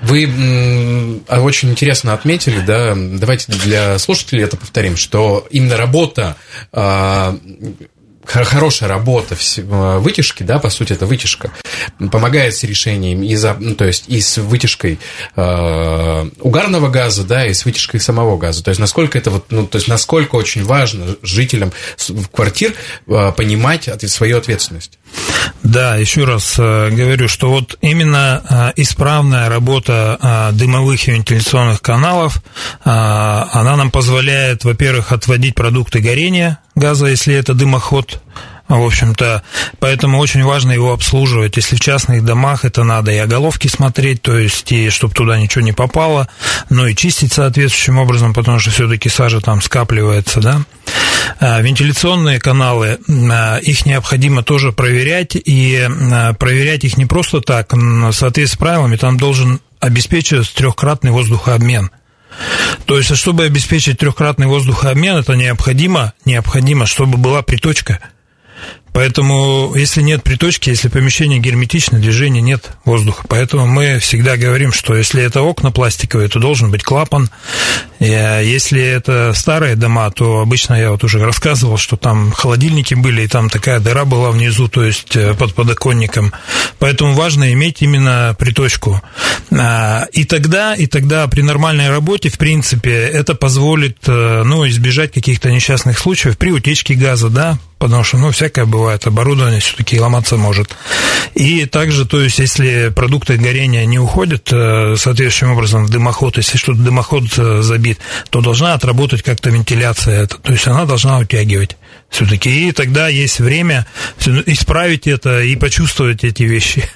Вы 0.00 1.20
а, 1.28 1.40
очень 1.40 1.70
интересно 1.70 2.12
отметили, 2.12 2.60
да, 2.60 2.94
давайте 2.96 3.52
для 3.52 3.98
слушателей 3.98 4.44
это 4.44 4.56
повторим, 4.56 4.96
что 4.96 5.46
именно 5.50 5.76
работа 5.76 6.36
а, 6.72 7.36
хорошая 8.32 8.88
работа 8.88 9.34
э, 9.34 9.98
вытяжки, 9.98 10.42
да, 10.42 10.58
по 10.58 10.70
сути, 10.70 10.92
это 10.92 11.06
вытяжка, 11.06 11.50
помогает 12.10 12.54
с 12.54 12.62
решением 12.64 13.22
и 13.22 13.34
за, 13.34 13.56
ну, 13.58 13.74
то 13.74 13.84
есть 13.84 14.04
и 14.08 14.20
с 14.20 14.38
вытяжкой 14.38 14.98
э, 15.36 16.30
угарного 16.40 16.88
газа, 16.88 17.24
да, 17.24 17.46
и 17.46 17.54
с 17.54 17.64
вытяжкой 17.64 18.00
самого 18.00 18.36
газа. 18.36 18.62
То 18.62 18.70
есть 18.70 18.80
насколько 18.80 19.18
это 19.18 19.30
вот, 19.30 19.46
ну, 19.50 19.66
то 19.66 19.76
есть 19.78 19.88
насколько 19.88 20.36
очень 20.36 20.64
важно 20.64 21.16
жителям 21.22 21.72
квартир 22.32 22.74
э, 23.06 23.32
понимать 23.36 23.88
свою 24.10 24.38
ответственность. 24.38 24.98
Да, 25.62 25.96
еще 25.96 26.24
раз 26.24 26.56
э, 26.58 26.90
говорю, 26.90 27.28
что 27.28 27.50
вот 27.50 27.76
именно 27.80 28.72
э, 28.76 28.80
исправная 28.82 29.48
работа 29.48 30.50
дымовых 30.52 31.08
и 31.08 31.12
вентиляционных 31.12 31.80
каналов, 31.82 32.42
она 32.82 33.76
нам 33.76 33.90
позволяет, 33.90 34.64
во-первых, 34.64 35.12
отводить 35.12 35.54
продукты 35.54 36.00
горения 36.00 36.58
газа, 36.74 37.06
если 37.06 37.34
это 37.34 37.54
дымоход, 37.54 38.19
в 38.78 38.84
общем-то, 38.84 39.42
поэтому 39.80 40.18
очень 40.18 40.44
важно 40.44 40.72
его 40.72 40.92
обслуживать. 40.92 41.56
Если 41.56 41.74
в 41.74 41.80
частных 41.80 42.24
домах 42.24 42.64
это 42.64 42.84
надо 42.84 43.10
и 43.10 43.16
оголовки 43.16 43.66
смотреть, 43.66 44.22
то 44.22 44.38
есть 44.38 44.70
и 44.70 44.90
чтобы 44.90 45.12
туда 45.12 45.38
ничего 45.38 45.62
не 45.62 45.72
попало, 45.72 46.28
но 46.68 46.86
и 46.86 46.94
чистить 46.94 47.32
соответствующим 47.32 47.98
образом, 47.98 48.32
потому 48.32 48.60
что 48.60 48.70
все-таки 48.70 49.08
сажа 49.08 49.40
там 49.40 49.60
скапливается, 49.60 50.40
да. 50.40 50.60
А, 51.40 51.60
вентиляционные 51.60 52.38
каналы, 52.38 52.98
а, 53.08 53.58
их 53.58 53.86
необходимо 53.86 54.42
тоже 54.42 54.72
проверять, 54.72 55.34
и 55.34 55.88
а, 56.12 56.34
проверять 56.34 56.84
их 56.84 56.96
не 56.96 57.06
просто 57.06 57.40
так, 57.40 57.72
в 57.72 58.12
соответствии 58.12 58.56
с 58.56 58.58
правилами, 58.58 58.96
там 58.96 59.16
должен 59.16 59.60
обеспечиваться 59.80 60.54
трехкратный 60.54 61.10
воздухообмен. 61.10 61.90
То 62.86 62.96
есть, 62.98 63.14
чтобы 63.16 63.44
обеспечить 63.44 63.98
трехкратный 63.98 64.46
воздухообмен, 64.46 65.16
это 65.16 65.34
необходимо, 65.34 66.12
необходимо, 66.24 66.86
чтобы 66.86 67.18
была 67.18 67.42
приточка– 67.42 68.00
Поэтому, 68.92 69.72
если 69.76 70.02
нет 70.02 70.22
приточки, 70.22 70.70
если 70.70 70.88
помещение 70.88 71.38
герметично, 71.38 71.98
движения 71.98 72.40
нет 72.40 72.70
воздуха. 72.84 73.24
Поэтому 73.28 73.66
мы 73.66 73.98
всегда 74.00 74.36
говорим, 74.36 74.72
что 74.72 74.96
если 74.96 75.22
это 75.22 75.42
окна 75.42 75.70
пластиковые, 75.70 76.28
то 76.28 76.40
должен 76.40 76.70
быть 76.70 76.82
клапан. 76.82 77.30
А 78.00 78.40
если 78.40 78.82
это 78.82 79.32
старые 79.34 79.76
дома, 79.76 80.10
то 80.10 80.40
обычно 80.40 80.74
я 80.74 80.90
вот 80.90 81.04
уже 81.04 81.24
рассказывал, 81.24 81.76
что 81.76 81.96
там 81.96 82.32
холодильники 82.32 82.94
были, 82.94 83.22
и 83.22 83.28
там 83.28 83.48
такая 83.48 83.78
дыра 83.78 84.04
была 84.04 84.30
внизу, 84.30 84.68
то 84.68 84.84
есть 84.84 85.14
э, 85.16 85.34
под 85.34 85.54
подоконником. 85.54 86.32
Поэтому 86.78 87.14
важно 87.14 87.52
иметь 87.52 87.82
именно 87.82 88.34
приточку. 88.38 89.00
А, 89.52 90.06
и 90.12 90.24
тогда, 90.24 90.74
и 90.74 90.86
тогда 90.86 91.26
при 91.28 91.42
нормальной 91.42 91.90
работе, 91.90 92.28
в 92.28 92.38
принципе, 92.38 92.92
это 92.92 93.34
позволит 93.34 93.98
э, 94.06 94.42
ну, 94.44 94.66
избежать 94.68 95.12
каких-то 95.12 95.50
несчастных 95.50 95.98
случаев 95.98 96.38
при 96.38 96.52
утечке 96.52 96.94
газа, 96.94 97.28
да, 97.28 97.58
потому 97.78 98.04
что, 98.04 98.18
ну, 98.18 98.30
всякое 98.30 98.64
бывает, 98.64 98.79
оборудование 98.88 99.60
все-таки 99.60 100.00
ломаться 100.00 100.36
может. 100.36 100.76
И 101.34 101.66
также, 101.66 102.06
то 102.06 102.20
есть, 102.20 102.38
если 102.38 102.90
продукты 102.94 103.36
горения 103.36 103.84
не 103.84 103.98
уходят 103.98 104.48
э, 104.52 104.96
соответствующим 104.96 105.52
образом 105.52 105.86
в 105.86 105.90
дымоход, 105.90 106.36
если 106.36 106.58
что-то 106.58 106.80
дымоход 106.80 107.24
э, 107.38 107.62
забит, 107.62 107.98
то 108.30 108.40
должна 108.40 108.74
отработать 108.74 109.22
как-то 109.22 109.50
вентиляция, 109.50 110.26
то 110.26 110.52
есть 110.52 110.66
она 110.66 110.84
должна 110.84 111.18
утягивать 111.18 111.76
все-таки. 112.08 112.68
И 112.68 112.72
тогда 112.72 113.08
есть 113.08 113.40
время 113.40 113.86
исправить 114.46 115.06
это 115.06 115.42
и 115.42 115.56
почувствовать 115.56 116.24
эти 116.24 116.42
вещи. 116.44 116.88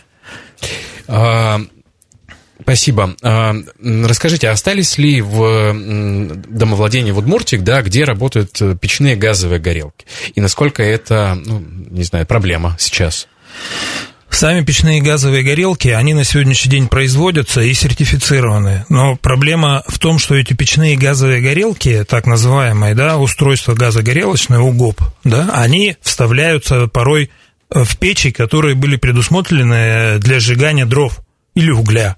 Спасибо. 2.64 3.14
А, 3.22 3.55
расскажите, 3.79 4.48
остались 4.48 4.96
ли 4.96 5.20
в 5.20 5.74
домовладении 6.48 7.11
в 7.11 7.18
Удмуртии, 7.18 7.57
да, 7.57 7.83
где 7.83 8.05
работают 8.05 8.57
э, 8.62 8.74
печные 8.81 9.16
газовые 9.16 9.61
горелки? 9.61 10.07
И 10.35 10.40
насколько 10.40 10.83
это, 10.83 11.38
ну, 11.44 11.62
не 11.90 12.05
знаю, 12.05 12.27
проблема 12.27 12.74
сейчас? 12.81 13.29
Сами 14.31 14.64
печные 14.64 15.03
газовые 15.03 15.44
горелки, 15.44 15.88
они 15.88 16.14
на 16.14 16.24
сегодняшний 16.24 16.70
день 16.70 16.88
производятся 16.88 17.61
и 17.61 17.72
сертифицированы. 17.74 18.87
Но 18.88 19.16
проблема 19.16 19.85
в 19.87 19.98
том, 19.98 20.18
что 20.18 20.35
эти 20.35 20.55
печные 20.55 20.96
газовые 20.96 21.42
горелки, 21.42 22.03
так 22.09 22.27
называемые, 22.27 22.94
да, 22.94 23.18
устройства 23.18 23.74
газогорелочные, 23.74 24.59
УГОП, 24.59 25.03
да, 25.22 25.50
они 25.53 25.96
вставляются 26.00 26.88
порой 26.88 27.31
в 27.70 27.96
печи, 27.98 28.33
которые 28.33 28.74
были 28.74 28.96
предусмотрены 28.96 30.18
для 30.18 30.40
сжигания 30.40 30.87
дров 30.87 31.20
или 31.55 31.70
угля. 31.70 32.16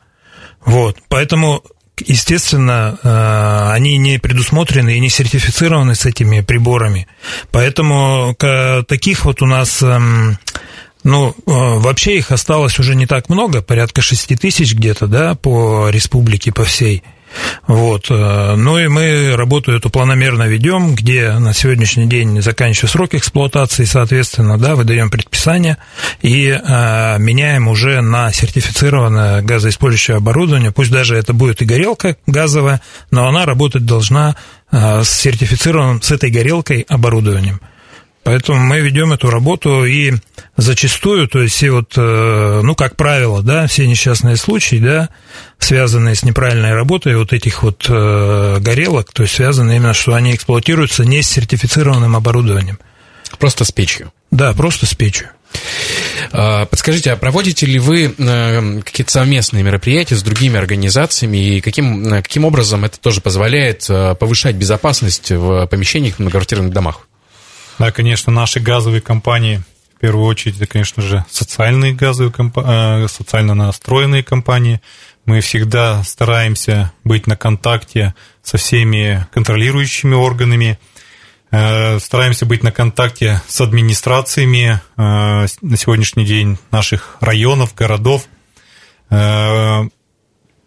Вот, 0.67 0.99
поэтому 1.09 1.63
естественно, 2.05 2.99
э, 3.03 3.73
они 3.73 3.97
не 3.97 4.19
предусмотрены 4.19 4.97
и 4.97 5.01
не 5.01 5.09
сертифицированы 5.09 5.95
с 5.95 6.05
этими 6.05 6.41
приборами. 6.43 7.07
Поэтому 7.51 8.37
таких 8.87 9.25
вот 9.25 9.41
у 9.43 9.47
нас, 9.47 9.83
эм, 9.83 10.39
ну, 11.05 11.31
э, 11.31 11.35
вообще 11.47 12.19
их 12.19 12.33
осталось 12.33 12.79
уже 12.79 12.95
не 12.95 13.07
так 13.07 13.29
много, 13.29 13.63
порядка 13.63 14.03
6 14.03 14.37
тысяч 14.37 14.75
где-то, 14.75 15.07
да, 15.07 15.35
по 15.35 15.89
республике, 15.89 16.53
по 16.53 16.65
всей. 16.65 17.03
Вот. 17.67 18.07
Э, 18.11 18.55
ну 18.57 18.79
и 18.79 18.89
мы 18.89 19.35
работу 19.37 19.73
эту 19.73 19.91
планомерно 19.91 20.45
ведем, 20.45 20.95
где 20.95 21.33
на 21.33 21.53
сегодняшний 21.53 22.07
день 22.07 22.41
заканчивается 22.41 22.93
срок 22.93 23.15
эксплуатации, 23.15 23.85
соответственно, 23.85 24.59
да, 24.59 24.75
выдаем 24.75 25.11
предписание 25.11 25.77
и 26.23 26.51
а, 26.51 27.19
меняем 27.19 27.69
уже 27.69 28.01
на 28.01 28.33
сертифицированное 28.33 29.43
газоиспользующее 29.43 30.17
оборудование. 30.17 30.73
Пусть 30.73 30.91
даже 30.91 31.17
это 31.17 31.33
будет 31.33 31.63
и 31.63 31.65
горелка 31.65 32.17
газовая, 32.27 32.81
но 33.11 33.27
она 33.27 33.45
работать 33.47 33.85
должна 33.85 34.37
а, 34.71 35.03
с 35.03 35.11
сертифицированным 35.11 36.03
с 36.03 36.11
этой 36.11 36.31
горелкой 36.31 36.87
оборудованием. 36.89 37.61
Поэтому 38.27 38.59
мы 38.59 38.81
ведем 38.81 39.13
эту 39.13 39.31
работу 39.31 39.85
и 39.85 40.13
зачастую, 40.57 41.29
то 41.29 41.41
есть 41.43 41.55
все 41.55 41.71
вот, 41.71 41.93
э, 41.97 42.61
ну, 42.61 42.75
как 42.75 42.97
правило, 42.97 43.41
да, 43.41 43.69
все 43.69 43.87
несчастные 43.87 44.35
случаи, 44.35 44.81
да, 44.83 45.11
связанные 45.61 46.17
с 46.17 46.25
неправильной 46.25 46.75
работой 46.75 47.15
вот 47.15 47.33
этих 47.33 47.63
вот 47.63 47.87
э, 47.89 48.59
горелок, 48.59 49.13
то 49.13 49.23
есть 49.23 49.37
связаны 49.37 49.77
именно, 49.77 49.95
что 49.95 50.15
они 50.15 50.35
эксплуатируются 50.35 51.05
не 51.05 51.23
с 51.23 51.29
сертифицированным 51.29 52.17
оборудованием. 52.17 52.81
Просто 53.39 53.65
с 53.65 53.71
печью. 53.71 54.13
Да, 54.33 54.55
просто 54.55 54.87
с 54.87 54.95
печью. 54.95 55.29
А, 56.33 56.67
подскажите, 56.67 57.13
а 57.13 57.17
проводите 57.17 57.65
ли 57.67 57.79
вы 57.79 58.13
э, 58.19 58.81
какие-то 58.85 59.13
совместные 59.13 59.63
мероприятия 59.63 60.17
с 60.17 60.25
другими 60.25 60.59
организациями 60.59 61.37
и 61.37 61.61
каким, 61.61 62.11
каким 62.11 62.45
образом 62.45 62.85
это 62.85 62.99
тоже 62.99 63.21
позволяет 63.21 63.87
повышать 64.19 64.57
безопасность 64.57 65.31
в 65.31 65.69
помещениях 65.69 66.17
в 66.17 66.19
многоквартирных 66.19 66.73
домах? 66.73 67.07
Да, 67.79 67.93
конечно, 67.93 68.33
наши 68.33 68.59
газовые 68.59 69.03
компании, 69.03 69.63
в 69.97 70.01
первую 70.01 70.27
очередь, 70.27 70.57
это, 70.57 70.67
конечно 70.67 71.03
же, 71.03 71.25
социальные 71.31 71.93
газовые 71.93 72.33
компании, 72.33 73.05
э, 73.05 73.09
социально 73.09 73.55
настроенные 73.55 74.23
компании. 74.23 74.81
Мы 75.27 75.41
всегда 75.41 76.03
стараемся 76.05 76.93
быть 77.05 77.27
на 77.27 77.37
контакте 77.37 78.15
со 78.43 78.57
всеми 78.57 79.27
контролирующими 79.33 80.15
органами, 80.15 80.79
э, 81.51 81.99
стараемся 81.99 82.47
быть 82.47 82.63
на 82.63 82.73
контакте 82.73 83.43
с 83.47 83.61
администрациями 83.61 84.81
э, 84.97 85.47
на 85.61 85.77
сегодняшний 85.77 86.25
день 86.25 86.59
наших 86.71 87.17
районов, 87.21 87.75
городов. 87.75 88.27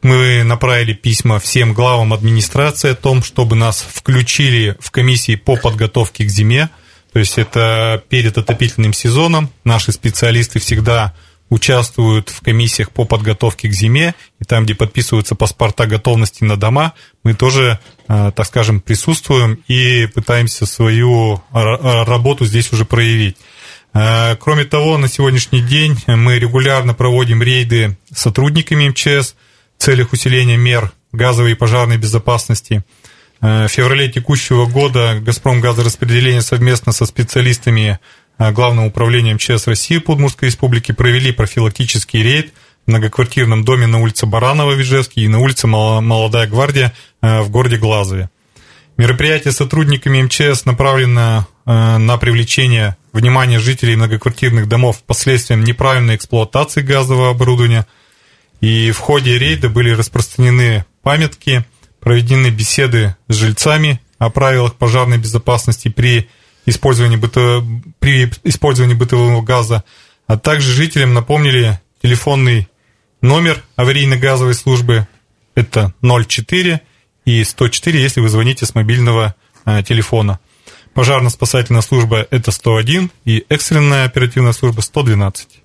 Мы 0.02 0.44
направили 0.44 0.94
письма 0.94 1.40
всем 1.40 1.74
главам 1.74 2.14
администрации 2.14 2.92
о 2.92 2.96
том, 2.96 3.22
чтобы 3.22 3.58
нас 3.58 3.82
включили 3.82 4.78
в 4.80 4.92
комиссии 4.92 5.36
по 5.36 5.58
подготовке 5.58 6.24
к 6.24 6.30
зиме. 6.30 6.70
То 7.12 7.20
есть 7.20 7.38
это 7.38 8.04
перед 8.10 8.38
отопительным 8.38 8.94
сезоном 8.94 9.50
наши 9.64 9.92
специалисты 9.92 10.60
всегда 10.60 11.14
участвуют 11.50 12.30
в 12.30 12.42
комиссиях 12.42 12.92
по 12.92 13.06
подготовке 13.06 13.70
к 13.70 13.74
зиме, 13.74 14.14
и 14.40 14.46
там, 14.46 14.66
где 14.66 14.76
подписываются 14.76 15.34
паспорта 15.34 15.88
готовности 15.88 16.44
на 16.44 16.58
дома, 16.58 16.94
мы 17.24 17.34
тоже, 17.34 17.80
э, 18.08 18.32
так 18.36 18.46
скажем, 18.46 18.82
присутствуем 18.82 19.64
и 19.68 20.06
пытаемся 20.06 20.68
свою 20.68 21.42
работу 21.52 22.46
здесь 22.46 22.72
уже 22.72 22.86
проявить. 22.86 23.38
Э, 23.96 24.36
кроме 24.36 24.66
того, 24.66 25.00
на 25.00 25.08
сегодняшний 25.08 25.62
день 25.62 25.98
мы 26.06 26.38
регулярно 26.38 26.94
проводим 26.94 27.42
рейды 27.42 27.98
с 28.14 28.22
сотрудниками 28.22 28.90
МЧС 28.90 29.34
в 29.80 29.84
целях 29.84 30.14
усиления 30.14 30.58
мер 30.58 30.92
газовой 31.12 31.54
и 31.54 31.56
пожарной 31.56 31.98
безопасности– 31.98 32.84
в 33.42 33.68
феврале 33.70 34.10
текущего 34.10 34.66
года 34.66 35.18
«Газпром» 35.22 35.62
газораспределение 35.62 36.42
совместно 36.42 36.92
со 36.92 37.06
специалистами 37.06 38.00
э, 38.38 38.52
Главного 38.52 38.88
управления 38.88 39.34
МЧС 39.36 39.68
России 39.68 39.98
по 39.98 40.12
Удмуртской 40.12 40.50
республике 40.50 40.94
провели 40.94 41.32
профилактический 41.32 42.22
рейд 42.22 42.54
в 42.86 42.90
многоквартирном 42.90 43.64
доме 43.64 43.88
на 43.88 44.02
улице 44.02 44.26
Баранова 44.26 44.72
в 44.72 44.82
Ижевске 44.82 45.22
и 45.22 45.30
на 45.30 45.40
улице 45.40 45.68
Молодая 45.68 46.48
гвардия 46.48 46.94
э, 47.22 47.40
в 47.42 47.50
городе 47.50 47.78
Глазове. 47.78 48.30
Мероприятие 48.98 49.54
сотрудниками 49.54 50.22
МЧС 50.24 50.66
направлено 50.66 51.48
на 51.66 52.18
привлечение 52.18 52.98
внимания 53.14 53.60
жителей 53.60 53.96
многоквартирных 53.96 54.68
домов 54.68 55.02
последствиям 55.04 55.64
неправильной 55.64 56.18
эксплуатации 56.18 56.82
газового 56.82 57.30
оборудования. 57.30 57.88
И 58.60 58.92
в 58.92 58.98
ходе 58.98 59.38
рейда 59.38 59.70
были 59.70 59.92
распространены 59.92 60.84
памятки– 61.02 61.64
проведены 62.00 62.48
беседы 62.50 63.16
с 63.28 63.36
жильцами 63.36 64.02
о 64.18 64.30
правилах 64.30 64.76
пожарной 64.76 65.18
безопасности 65.18 65.88
при 65.88 66.30
использовании 66.66 67.18
быто... 67.18 67.64
при 68.00 68.32
использовании 68.44 68.96
бытового 68.96 69.42
газа, 69.42 69.84
а 70.28 70.38
также 70.38 70.72
жителям 70.72 71.14
напомнили 71.14 71.80
телефонный 72.02 72.68
номер 73.22 73.64
аварийно-газовой 73.76 74.54
службы. 74.54 75.08
Это 75.56 75.94
04 76.02 76.82
и 77.26 77.44
104, 77.44 78.02
если 78.02 78.22
вы 78.22 78.30
звоните 78.30 78.66
с 78.66 78.76
мобильного 78.76 79.36
а, 79.66 79.84
телефона. 79.84 80.40
Пожарно-спасательная 80.94 81.82
служба– 81.82 82.28
это 82.32 82.52
101, 82.52 83.12
и 83.26 83.46
экстренная 83.50 84.06
оперативная 84.06 84.54
служба– 84.54 84.82
112. 84.82 85.59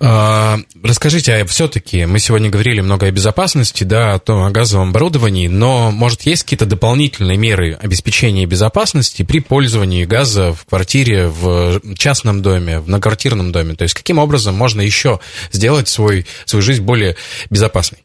А, 0.00 0.58
расскажите, 0.82 1.34
а 1.34 1.46
все-таки 1.46 2.06
мы 2.06 2.18
сегодня 2.18 2.50
говорили 2.50 2.80
много 2.80 3.06
о 3.06 3.10
безопасности, 3.10 3.84
да, 3.84 4.14
о, 4.14 4.18
том, 4.18 4.42
о 4.42 4.50
газовом 4.50 4.90
оборудовании, 4.90 5.48
но, 5.48 5.90
может, 5.90 6.22
есть 6.22 6.44
какие-то 6.44 6.66
дополнительные 6.66 7.36
меры 7.36 7.74
обеспечения 7.74 8.46
безопасности 8.46 9.22
при 9.22 9.40
пользовании 9.40 10.04
газа 10.04 10.52
в 10.52 10.64
квартире, 10.66 11.28
в 11.28 11.80
частном 11.96 12.42
доме, 12.42 12.80
в 12.80 12.88
многоквартирном 12.88 13.52
доме? 13.52 13.74
То 13.74 13.82
есть, 13.82 13.94
каким 13.94 14.18
образом 14.18 14.54
можно 14.54 14.80
еще 14.80 15.20
сделать 15.52 15.88
свой, 15.88 16.26
свою 16.44 16.62
жизнь 16.62 16.82
более 16.82 17.16
безопасной? 17.50 17.98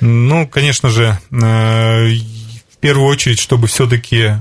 Ну, 0.00 0.46
конечно 0.48 0.90
же, 0.90 1.18
э, 1.30 1.34
в 1.34 2.78
первую 2.80 3.08
очередь, 3.08 3.38
чтобы 3.38 3.68
все-таки 3.68 4.32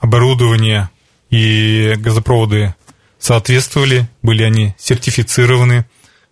оборудование 0.00 0.90
и 1.30 1.94
газопроводы 1.98 2.74
соответствовали, 3.18 4.08
были 4.22 4.42
они 4.42 4.74
сертифицированы. 4.78 5.86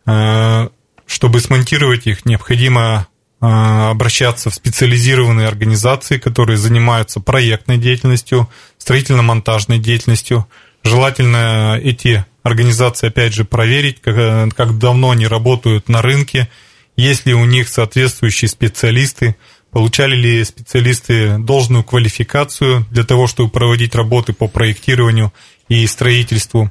Э, 0.06 0.68
чтобы 1.06 1.40
смонтировать 1.40 2.06
их, 2.06 2.24
необходимо 2.26 3.06
э, 3.40 3.46
обращаться 3.46 4.50
в 4.50 4.54
специализированные 4.54 5.46
организации, 5.46 6.18
которые 6.18 6.56
занимаются 6.56 7.20
проектной 7.20 7.78
деятельностью, 7.78 8.50
строительно-монтажной 8.78 9.78
деятельностью. 9.78 10.46
Желательно 10.82 11.80
эти 11.82 12.24
организации, 12.42 13.08
опять 13.08 13.34
же, 13.34 13.44
проверить, 13.44 14.00
как, 14.00 14.16
э, 14.16 14.48
как 14.56 14.78
давно 14.78 15.10
они 15.10 15.26
работают 15.26 15.88
на 15.88 16.02
рынке, 16.02 16.48
есть 16.96 17.26
ли 17.26 17.34
у 17.34 17.44
них 17.44 17.68
соответствующие 17.68 18.48
специалисты, 18.48 19.36
получали 19.70 20.16
ли 20.16 20.44
специалисты 20.44 21.38
должную 21.38 21.84
квалификацию 21.84 22.86
для 22.90 23.04
того, 23.04 23.26
чтобы 23.26 23.50
проводить 23.50 23.94
работы 23.94 24.32
по 24.32 24.48
проектированию 24.48 25.32
и 25.68 25.86
строительству. 25.86 26.70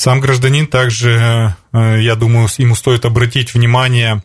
Сам 0.00 0.20
гражданин 0.20 0.66
также, 0.66 1.54
э, 1.72 2.00
я 2.00 2.14
думаю, 2.14 2.48
ему 2.56 2.74
стоит 2.74 3.04
обратить 3.04 3.52
внимание 3.52 4.22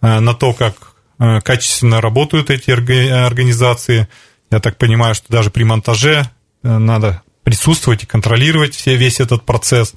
э, 0.00 0.18
на 0.18 0.34
то, 0.34 0.52
как 0.52 0.74
э, 1.20 1.40
качественно 1.42 2.00
работают 2.00 2.50
эти 2.50 2.72
организации. 2.72 4.08
Я 4.50 4.58
так 4.58 4.78
понимаю, 4.78 5.14
что 5.14 5.32
даже 5.32 5.50
при 5.50 5.62
монтаже 5.62 6.28
надо 6.64 7.22
присутствовать 7.44 8.02
и 8.02 8.06
контролировать 8.06 8.74
все, 8.74 8.96
весь 8.96 9.20
этот 9.20 9.44
процесс. 9.44 9.94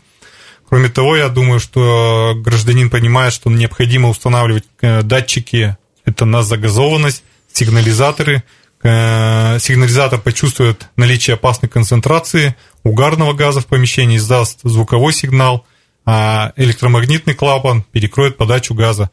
Кроме 0.70 0.90
того, 0.90 1.16
я 1.16 1.30
думаю, 1.30 1.60
что 1.60 2.34
гражданин 2.36 2.92
понимает, 2.92 3.34
что 3.34 3.50
необходимо 3.50 4.10
устанавливать 4.10 4.66
датчики, 4.82 5.76
это 6.06 6.26
на 6.26 6.44
загазованность, 6.44 7.24
сигнализаторы, 7.52 8.44
сигнализатор 8.82 10.20
почувствует 10.20 10.88
наличие 10.96 11.36
опасной 11.36 11.70
концентрации 11.70 12.56
угарного 12.86 13.34
газа 13.34 13.60
в 13.60 13.66
помещении, 13.66 14.18
издаст 14.18 14.60
звуковой 14.64 15.12
сигнал, 15.12 15.66
а 16.06 16.54
электромагнитный 16.56 17.34
клапан 17.34 17.84
перекроет 17.92 18.38
подачу 18.38 18.76
газа. 18.76 19.10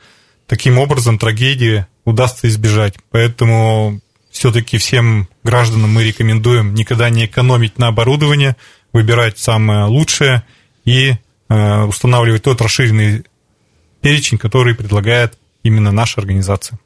Таким 0.46 0.78
образом, 0.78 1.18
трагедии 1.18 1.86
удастся 2.04 2.48
избежать. 2.48 2.94
Поэтому 3.10 4.00
все-таки 4.30 4.76
всем 4.76 5.26
гражданам 5.42 5.90
мы 5.90 6.04
рекомендуем 6.04 6.74
никогда 6.74 7.08
не 7.08 7.24
экономить 7.24 7.78
на 7.78 7.88
оборудовании, 7.88 8.56
выбирать 8.92 9.38
самое 9.38 9.86
лучшее 9.86 10.42
и 10.84 11.14
э, 11.48 11.82
устанавливать 11.84 12.42
тот 12.42 12.60
расширенный 12.60 13.24
перечень, 14.02 14.36
который 14.36 14.74
предлагает 14.74 15.38
именно 15.62 15.92
наша 15.92 16.20
организация. 16.20 16.78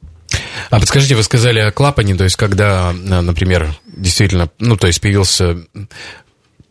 А 0.69 0.79
подскажите, 0.79 1.15
вы 1.15 1.23
сказали 1.23 1.59
о 1.59 1.71
клапане, 1.71 2.15
то 2.15 2.23
есть 2.23 2.37
когда, 2.37 2.93
э, 2.93 3.21
например, 3.21 3.75
действительно, 3.85 4.49
ну, 4.59 4.77
то 4.77 4.87
есть 4.87 5.01
появился 5.01 5.65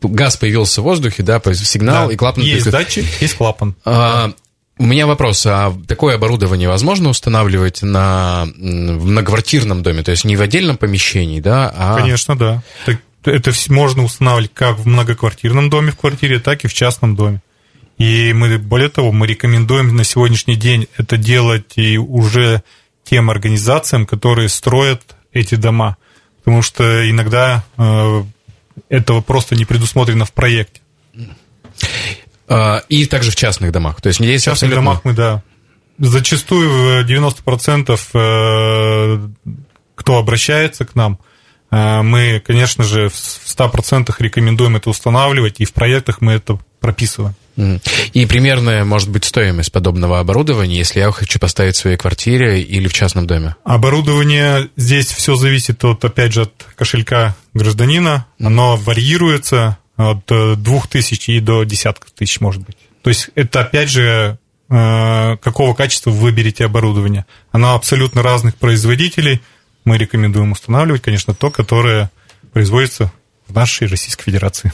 газ 0.03 0.37
появился 0.37 0.81
в 0.81 0.85
воздухе, 0.85 1.23
да, 1.23 1.41
сигнал 1.55 2.09
да, 2.09 2.13
и 2.13 2.17
клапан... 2.17 2.45
Есть 2.45 2.71
датчик, 2.71 3.05
есть 3.21 3.35
клапан. 3.35 3.75
А, 3.85 4.33
у 4.79 4.85
меня 4.85 5.07
вопрос, 5.07 5.47
а 5.47 5.75
такое 5.87 6.17
оборудование 6.17 6.69
возможно 6.69 7.09
устанавливать 7.09 7.83
на, 7.83 8.45
в 8.45 9.07
многоквартирном 9.07 9.83
доме, 9.83 10.03
то 10.03 10.11
есть 10.11 10.25
не 10.25 10.37
в 10.37 10.43
отдельном 10.43 10.77
помещении, 10.77 11.41
да, 11.41 11.73
а... 11.75 11.97
Конечно, 11.97 12.37
да. 12.37 12.63
Это 13.25 13.53
можно 13.71 14.05
устанавливать 14.05 14.53
как 14.55 14.79
в 14.79 14.87
многоквартирном 14.87 15.71
доме 15.71 15.93
в 15.93 15.97
квартире, 15.97 16.39
так 16.39 16.65
и 16.65 16.69
в 16.69 16.75
частном 16.75 17.17
доме. 17.17 17.41
И 17.99 18.33
мы, 18.35 18.59
более 18.59 18.89
того, 18.89 19.11
мы 19.11 19.27
рекомендуем 19.27 19.97
на 19.97 20.05
сегодняшний 20.05 20.57
день 20.57 20.87
это 20.97 21.17
делать 21.17 21.73
и 21.77 21.97
уже 21.97 22.63
тем 23.05 23.31
организациям, 23.31 24.05
которые 24.07 24.49
строят 24.49 25.17
эти 25.33 25.55
дома. 25.55 25.97
Потому 26.45 26.63
что 26.63 27.11
иногда 27.11 27.65
э, 27.79 28.23
этого 28.89 29.21
просто 29.21 29.57
не 29.57 29.65
предусмотрено 29.65 30.25
в 30.25 30.33
проекте. 30.33 30.81
А, 32.49 32.83
и 32.89 33.07
также 33.07 33.31
в 33.31 33.37
частных 33.37 33.73
домах. 33.73 34.01
То 34.01 34.09
есть 34.09 34.21
есть 34.21 34.45
в 34.45 34.47
частных 34.47 34.71
абсолютно... 34.71 34.77
домах 34.77 35.05
мы, 35.05 35.13
да. 35.13 35.43
Зачастую 35.99 37.07
90% 37.07 37.99
э, 38.15 39.29
кто 39.95 40.19
обращается 40.19 40.85
к 40.85 40.95
нам, 40.95 41.19
э, 41.71 42.03
мы, 42.03 42.41
конечно 42.45 42.85
же, 42.85 43.09
в 43.09 43.15
100% 43.15 44.15
рекомендуем 44.19 44.77
это 44.77 44.91
устанавливать, 44.91 45.57
и 45.59 45.65
в 45.65 45.73
проектах 45.73 46.21
мы 46.21 46.35
это 46.35 46.59
прописываем. 46.81 47.35
И 47.57 48.27
примерная, 48.27 48.85
может 48.85 49.09
быть, 49.09 49.25
стоимость 49.25 49.73
подобного 49.73 50.21
оборудования, 50.21 50.77
если 50.77 51.01
я 51.01 51.11
хочу 51.11 51.39
поставить 51.39 51.75
в 51.75 51.79
своей 51.79 51.97
квартире 51.97 52.61
или 52.61 52.87
в 52.87 52.93
частном 52.93 53.27
доме? 53.27 53.57
Оборудование 53.65 54.69
здесь 54.77 55.07
все 55.07 55.37
зависит 55.37 55.83
от, 55.85 56.05
опять 56.05 56.33
же, 56.33 56.43
от 56.43 56.67
кошелька 56.77 57.35
гражданина. 57.55 58.27
Оно 58.39 58.77
варьируется 58.77 59.79
от 59.97 60.31
э, 60.31 60.55
двух 60.57 60.89
тысяч 60.89 61.29
и 61.29 61.41
до 61.41 61.65
десятков 61.65 62.11
тысяч, 62.11 62.41
может 62.41 62.63
быть. 62.63 62.77
То 63.03 63.11
есть 63.11 63.31
это, 63.35 63.61
опять 63.61 63.89
же, 63.89 64.39
э, 64.69 65.37
какого 65.39 65.75
качества 65.75 66.11
вы 66.11 66.19
выберете 66.19 66.67
оборудование. 66.67 67.25
Оно 67.53 67.75
абсолютно 67.75 68.23
разных 68.23 68.57
производителей. 68.57 69.41
Мы 69.85 69.97
рекомендуем 69.97 70.53
устанавливать, 70.53 71.03
конечно, 71.03 71.35
то, 71.35 71.51
которое 71.51 72.11
производится 72.53 73.13
нашей 73.49 73.87
Российской 73.89 74.25
Федерации. 74.25 74.73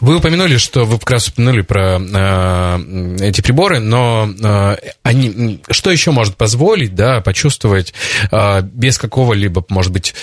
Вы 0.00 0.16
упомянули, 0.16 0.56
что 0.56 0.84
вы 0.84 0.98
как 0.98 1.10
раз 1.12 1.28
упомянули 1.28 1.62
про 1.62 1.98
э, 2.00 3.16
эти 3.20 3.40
приборы, 3.40 3.80
но 3.80 4.28
э, 4.28 4.76
они, 5.02 5.60
что 5.70 5.90
еще 5.90 6.10
может 6.10 6.36
позволить, 6.36 6.94
да, 6.94 7.20
почувствовать 7.20 7.94
э, 8.30 8.62
без 8.62 8.98
какого-либо, 8.98 9.64
может 9.68 9.92
быть, 9.92 10.14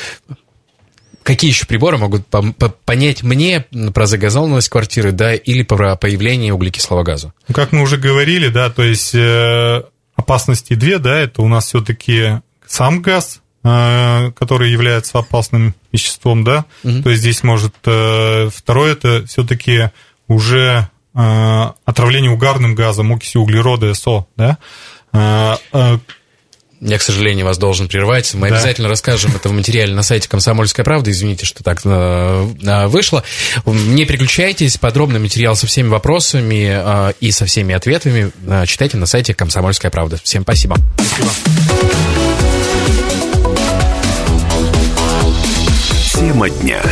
Какие 1.25 1.49
еще 1.49 1.65
приборы 1.65 1.97
могут 1.97 2.27
понять 2.85 3.23
мне 3.23 3.65
про 3.95 4.05
загазованность 4.05 4.69
квартиры, 4.69 5.11
да, 5.11 5.33
или 5.33 5.63
про 5.63 5.95
появление 5.95 6.53
углекислого 6.53 7.01
газа? 7.01 7.33
Ну, 7.47 7.55
как 7.55 7.71
мы 7.71 7.81
уже 7.81 7.97
говорили, 7.97 8.49
да, 8.49 8.69
то 8.69 8.83
есть 8.83 9.15
э, 9.15 9.81
опасности 10.15 10.75
две, 10.75 10.99
да, 10.99 11.17
это 11.17 11.41
у 11.41 11.47
нас 11.47 11.65
все-таки 11.65 12.41
сам 12.67 13.01
газ, 13.01 13.41
который 13.65 14.69
является 14.69 15.17
опасным 15.17 15.73
веществом, 15.91 16.43
да, 16.43 16.65
угу. 16.84 17.01
то 17.01 17.10
есть 17.10 17.21
здесь 17.21 17.41
может... 17.41 17.73
Э, 17.86 18.47
второе, 18.54 18.91
это 18.91 19.25
все-таки 19.25 19.89
уже 20.28 20.88
э, 21.15 21.71
отравление 21.84 22.30
угарным 22.30 22.75
газом, 22.75 23.12
окисью 23.12 23.41
углерода, 23.41 23.91
СО, 23.95 24.28
да, 24.38 24.60
я, 26.82 26.99
к 26.99 27.01
сожалению, 27.01 27.45
вас 27.45 27.58
должен 27.58 27.88
прервать. 27.88 28.34
Мы 28.36 28.49
да. 28.49 28.58
обязательно 28.58 28.89
расскажем 28.89 29.32
это 29.34 29.49
в 29.49 29.54
материале 29.54 29.95
на 29.95 30.04
сайте 30.04 30.30
«Комсомольская 30.30 30.84
правда». 30.84 31.10
Извините, 31.10 31.45
что 31.45 31.63
так 31.63 31.84
вышло. 31.84 33.23
Не 33.65 34.06
переключайтесь. 34.06 34.78
Подробный 34.78 35.19
материал 35.19 35.56
со 35.56 35.65
всеми 35.65 35.88
вопросами 35.88 37.13
и 37.21 37.32
со 37.32 37.45
всеми 37.45 37.73
ответами 37.73 38.30
читайте 38.67 38.97
на 38.97 39.08
сайте 39.08 39.34
«Комсомольская 39.34 39.89
правда». 39.89 40.19
Всем 40.21 40.43
спасибо. 40.43 40.78
Спасибо. 40.97 42.14
Тема 46.36 46.50
дня. 46.50 46.84